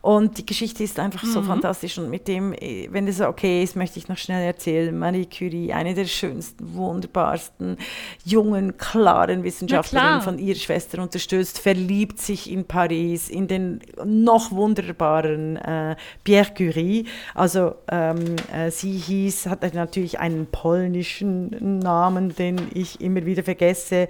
Und 0.00 0.38
die 0.38 0.46
Geschichte 0.46 0.82
ist 0.82 0.98
einfach 0.98 1.24
mhm. 1.24 1.32
so 1.32 1.42
fantastisch. 1.42 1.98
Und 1.98 2.08
mit 2.08 2.26
dem, 2.26 2.54
äh, 2.54 2.88
wenn 2.90 3.04
das 3.04 3.20
okay 3.20 3.62
ist, 3.62 3.76
möchte 3.76 3.98
ich 3.98 4.08
noch 4.08 4.18
schnell 4.18 4.44
erzählen. 4.44 4.98
Marie 4.98 5.26
Curie, 5.26 5.74
eine 5.74 5.94
der 5.94 6.06
schönsten, 6.06 6.74
wunderbarsten, 6.74 7.76
jungen, 8.24 8.78
klaren 8.78 9.44
Wissenschaftler 9.44 9.89
Künstlerin 9.90 10.20
von 10.20 10.38
ihrer 10.38 10.58
Schwester 10.58 11.02
unterstützt, 11.02 11.58
verliebt 11.58 12.18
sich 12.20 12.50
in 12.50 12.64
Paris 12.64 13.28
in 13.28 13.48
den 13.48 13.80
noch 14.04 14.52
wunderbaren 14.52 15.56
äh, 15.56 15.96
Pierre 16.24 16.52
Curie. 16.56 17.06
Also 17.34 17.74
ähm, 17.90 18.36
äh, 18.52 18.70
sie 18.70 18.92
hieß, 18.92 19.46
hatte 19.46 19.70
natürlich 19.74 20.18
einen 20.18 20.46
polnischen 20.46 21.78
Namen, 21.80 22.34
den 22.34 22.60
ich 22.74 23.00
immer 23.00 23.24
wieder 23.24 23.42
vergesse 23.42 24.08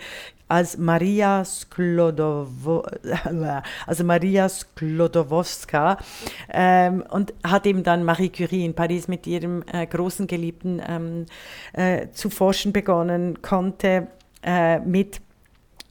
als 0.48 0.76
Maria, 0.76 1.44
Sklodowo, 1.44 2.82
also 3.86 4.04
Maria 4.04 4.48
Sklodowska 4.48 5.96
ähm, 6.52 7.04
und 7.08 7.32
hat 7.44 7.66
eben 7.66 7.84
dann 7.84 8.04
Marie 8.04 8.30
Curie 8.30 8.64
in 8.64 8.74
Paris 8.74 9.06
mit 9.06 9.28
ihrem 9.28 9.62
äh, 9.72 9.86
großen 9.86 10.26
Geliebten 10.26 10.82
ähm, 10.86 11.26
äh, 11.72 12.08
zu 12.10 12.30
forschen 12.30 12.72
begonnen, 12.72 13.40
konnte 13.42 14.08
äh, 14.42 14.80
mit 14.80 15.20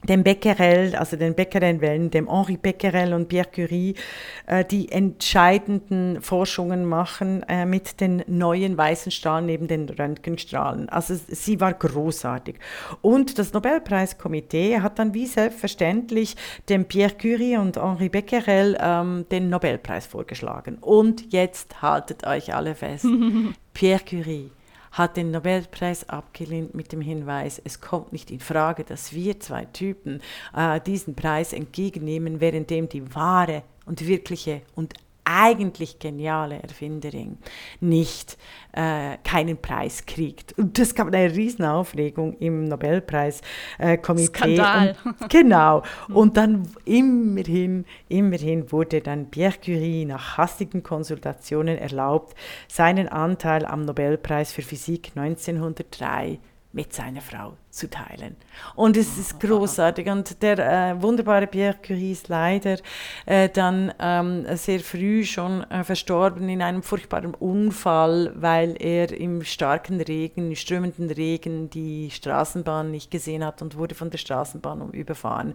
dem 0.08 0.22
Becquerel, 0.22 0.94
also 0.96 1.16
den 1.16 1.34
Becquerel-Wellen, 1.34 2.10
dem 2.10 2.28
Henri 2.28 2.56
Becquerel 2.56 3.12
und 3.12 3.28
Pierre 3.28 3.48
Curie, 3.52 3.94
äh, 4.46 4.64
die 4.64 4.90
entscheidenden 4.90 6.22
Forschungen 6.22 6.84
machen 6.84 7.42
äh, 7.48 7.66
mit 7.66 8.00
den 8.00 8.24
neuen 8.26 8.76
weißen 8.76 9.12
Strahlen 9.12 9.46
neben 9.46 9.68
den 9.68 9.88
Röntgenstrahlen. 9.88 10.88
Also 10.88 11.14
sie 11.28 11.60
war 11.60 11.74
großartig. 11.74 12.56
Und 13.02 13.38
das 13.38 13.52
Nobelpreiskomitee 13.52 14.80
hat 14.80 14.98
dann 14.98 15.12
wie 15.12 15.26
selbstverständlich 15.26 16.36
dem 16.68 16.86
Pierre 16.86 17.14
Curie 17.14 17.58
und 17.58 17.76
Henri 17.76 18.08
Becquerel 18.08 18.78
ähm, 18.80 19.26
den 19.30 19.50
Nobelpreis 19.50 20.06
vorgeschlagen. 20.06 20.78
Und 20.80 21.32
jetzt 21.32 21.82
haltet 21.82 22.26
euch 22.26 22.54
alle 22.54 22.74
fest. 22.74 23.06
Pierre 23.74 24.00
Curie 24.00 24.50
hat 24.92 25.16
den 25.16 25.30
Nobelpreis 25.30 26.08
abgelehnt 26.08 26.74
mit 26.74 26.92
dem 26.92 27.00
Hinweis, 27.00 27.60
es 27.64 27.80
kommt 27.80 28.12
nicht 28.12 28.30
in 28.30 28.40
Frage, 28.40 28.84
dass 28.84 29.12
wir 29.12 29.40
zwei 29.40 29.64
Typen 29.66 30.20
äh, 30.54 30.80
diesen 30.80 31.14
Preis 31.14 31.52
entgegennehmen, 31.52 32.40
währenddem 32.40 32.88
die 32.88 33.14
wahre 33.14 33.62
und 33.86 34.06
wirkliche 34.06 34.62
und 34.74 34.94
eigentlich 35.30 35.98
geniale 35.98 36.60
Erfinderin 36.62 37.38
nicht 37.80 38.36
äh, 38.72 39.16
keinen 39.24 39.60
Preis 39.60 40.06
kriegt. 40.06 40.56
Und 40.58 40.78
das 40.78 40.94
gab 40.94 41.08
eine 41.08 41.34
Riesenaufregung 41.34 42.36
im 42.38 42.64
Nobelpreiskomitee. 42.64 44.26
Skandal. 44.26 44.96
Und, 45.04 45.30
genau. 45.30 45.82
Und 46.12 46.36
dann 46.36 46.68
immerhin, 46.84 47.84
immerhin 48.08 48.70
wurde 48.72 49.00
dann 49.00 49.30
Pierre 49.30 49.54
Curie 49.64 50.04
nach 50.04 50.38
hastigen 50.38 50.82
Konsultationen 50.82 51.78
erlaubt, 51.78 52.36
seinen 52.68 53.08
Anteil 53.08 53.64
am 53.64 53.84
Nobelpreis 53.84 54.52
für 54.52 54.62
Physik 54.62 55.12
1903 55.14 56.38
mit 56.72 56.92
seiner 56.92 57.20
Frau 57.20 57.56
zu 57.70 57.88
teilen. 57.88 58.36
Und 58.74 58.96
es 58.96 59.16
ist 59.16 59.40
großartig. 59.40 60.08
Und 60.08 60.42
der 60.42 60.58
äh, 60.58 61.02
wunderbare 61.02 61.46
Pierre 61.46 61.76
Curie 61.80 62.12
ist 62.12 62.28
leider 62.28 62.78
äh, 63.26 63.48
dann 63.48 63.92
ähm, 63.98 64.44
sehr 64.56 64.80
früh 64.80 65.24
schon 65.24 65.62
äh, 65.70 65.84
verstorben 65.84 66.48
in 66.48 66.62
einem 66.62 66.82
furchtbaren 66.82 67.34
Unfall, 67.34 68.32
weil 68.34 68.76
er 68.80 69.12
im 69.12 69.42
starken 69.42 70.00
Regen, 70.00 70.54
strömenden 70.54 71.10
Regen 71.10 71.70
die 71.70 72.10
Straßenbahn 72.10 72.90
nicht 72.90 73.10
gesehen 73.10 73.44
hat 73.44 73.62
und 73.62 73.76
wurde 73.76 73.94
von 73.94 74.10
der 74.10 74.18
Straßenbahn 74.18 74.90
überfahren. 74.90 75.54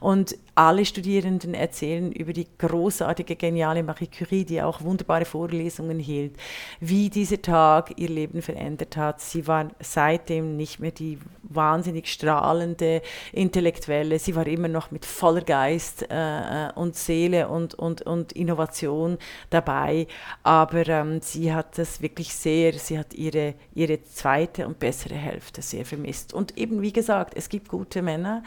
Und 0.00 0.36
alle 0.54 0.84
Studierenden 0.84 1.54
erzählen 1.54 2.12
über 2.12 2.32
die 2.32 2.46
großartige, 2.58 3.36
geniale 3.36 3.82
Marie 3.82 4.08
Curie, 4.08 4.44
die 4.44 4.62
auch 4.62 4.82
wunderbare 4.82 5.24
Vorlesungen 5.24 5.98
hielt, 5.98 6.36
wie 6.80 7.08
dieser 7.08 7.40
Tag 7.40 7.94
ihr 7.96 8.08
Leben 8.08 8.42
verändert 8.42 8.96
hat. 8.96 9.20
Sie 9.20 9.46
war 9.46 9.70
seitdem 9.80 10.51
nicht 10.56 10.80
mehr 10.80 10.90
die 10.90 11.18
wahnsinnig 11.42 12.08
strahlende 12.08 13.02
Intellektuelle. 13.32 14.18
Sie 14.18 14.34
war 14.34 14.46
immer 14.46 14.68
noch 14.68 14.90
mit 14.90 15.04
voller 15.04 15.42
Geist 15.42 16.10
äh, 16.10 16.68
äh, 16.68 16.72
und 16.74 16.96
Seele 16.96 17.48
und, 17.48 17.74
und, 17.74 18.02
und 18.02 18.32
Innovation 18.32 19.18
dabei. 19.50 20.06
Aber 20.42 20.86
ähm, 20.88 21.20
sie 21.20 21.52
hat 21.52 21.78
das 21.78 22.00
wirklich 22.02 22.34
sehr, 22.34 22.72
sie 22.74 22.98
hat 22.98 23.14
ihre, 23.14 23.54
ihre 23.74 24.02
zweite 24.02 24.66
und 24.66 24.78
bessere 24.78 25.14
Hälfte 25.14 25.62
sehr 25.62 25.84
vermisst. 25.84 26.32
Und 26.32 26.56
eben, 26.56 26.82
wie 26.82 26.92
gesagt, 26.92 27.34
es 27.36 27.48
gibt 27.48 27.68
gute 27.68 28.02
Männer. 28.02 28.42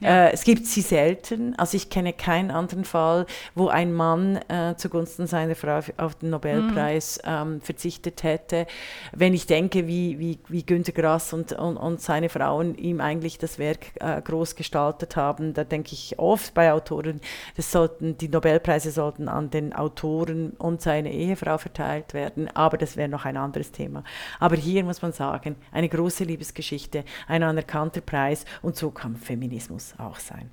Ja. 0.00 0.26
Äh, 0.26 0.32
es 0.32 0.44
gibt 0.44 0.66
sie 0.66 0.82
selten. 0.82 1.54
Also 1.56 1.76
ich 1.76 1.90
kenne 1.90 2.12
keinen 2.12 2.50
anderen 2.50 2.84
Fall, 2.84 3.26
wo 3.54 3.68
ein 3.68 3.92
Mann 3.92 4.36
äh, 4.48 4.74
zugunsten 4.76 5.26
seiner 5.26 5.54
Frau 5.54 5.80
auf 5.96 6.14
den 6.16 6.30
Nobelpreis 6.30 7.20
mhm. 7.24 7.30
ähm, 7.30 7.60
verzichtet 7.60 8.22
hätte. 8.22 8.66
Wenn 9.12 9.34
ich 9.34 9.46
denke, 9.46 9.86
wie, 9.86 10.18
wie, 10.18 10.38
wie 10.48 10.64
Günter 10.64 10.92
Grass 10.92 11.32
und, 11.52 11.76
und, 11.76 11.76
und 11.76 12.00
seine 12.00 12.28
Frauen 12.28 12.74
ihm 12.76 13.00
eigentlich 13.00 13.38
das 13.38 13.58
Werk 13.58 13.92
äh, 14.00 14.20
groß 14.20 14.56
gestaltet 14.56 15.16
haben, 15.16 15.54
da 15.54 15.64
denke 15.64 15.92
ich 15.92 16.18
oft 16.18 16.54
bei 16.54 16.72
Autoren, 16.72 17.20
das 17.56 17.72
sollten, 17.72 18.16
die 18.18 18.28
Nobelpreise 18.28 18.90
sollten 18.90 19.28
an 19.28 19.50
den 19.50 19.72
Autoren 19.72 20.50
und 20.52 20.82
seine 20.82 21.12
Ehefrau 21.12 21.58
verteilt 21.58 22.14
werden, 22.14 22.48
aber 22.54 22.78
das 22.78 22.96
wäre 22.96 23.08
noch 23.08 23.24
ein 23.24 23.36
anderes 23.36 23.72
Thema. 23.72 24.04
Aber 24.38 24.56
hier 24.56 24.84
muss 24.84 25.02
man 25.02 25.12
sagen, 25.12 25.56
eine 25.72 25.88
große 25.88 26.24
Liebesgeschichte, 26.24 27.04
ein 27.26 27.42
anerkannter 27.42 28.00
Preis 28.00 28.44
und 28.62 28.76
so 28.76 28.90
kann 28.90 29.16
Feminismus 29.16 29.94
auch 29.98 30.18
sein. 30.18 30.50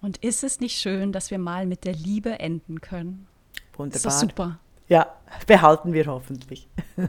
Und 0.00 0.16
ist 0.18 0.44
es 0.44 0.60
nicht 0.60 0.78
schön, 0.78 1.12
dass 1.12 1.30
wir 1.30 1.38
mal 1.38 1.66
mit 1.66 1.84
der 1.84 1.92
Liebe 1.92 2.38
enden 2.38 2.80
können? 2.80 3.26
Wunderbar. 3.76 4.02
Das 4.02 4.14
ist 4.14 4.20
super. 4.20 4.58
Ja, 4.88 5.06
behalten 5.46 5.92
wir 5.92 6.06
hoffentlich. 6.06 6.68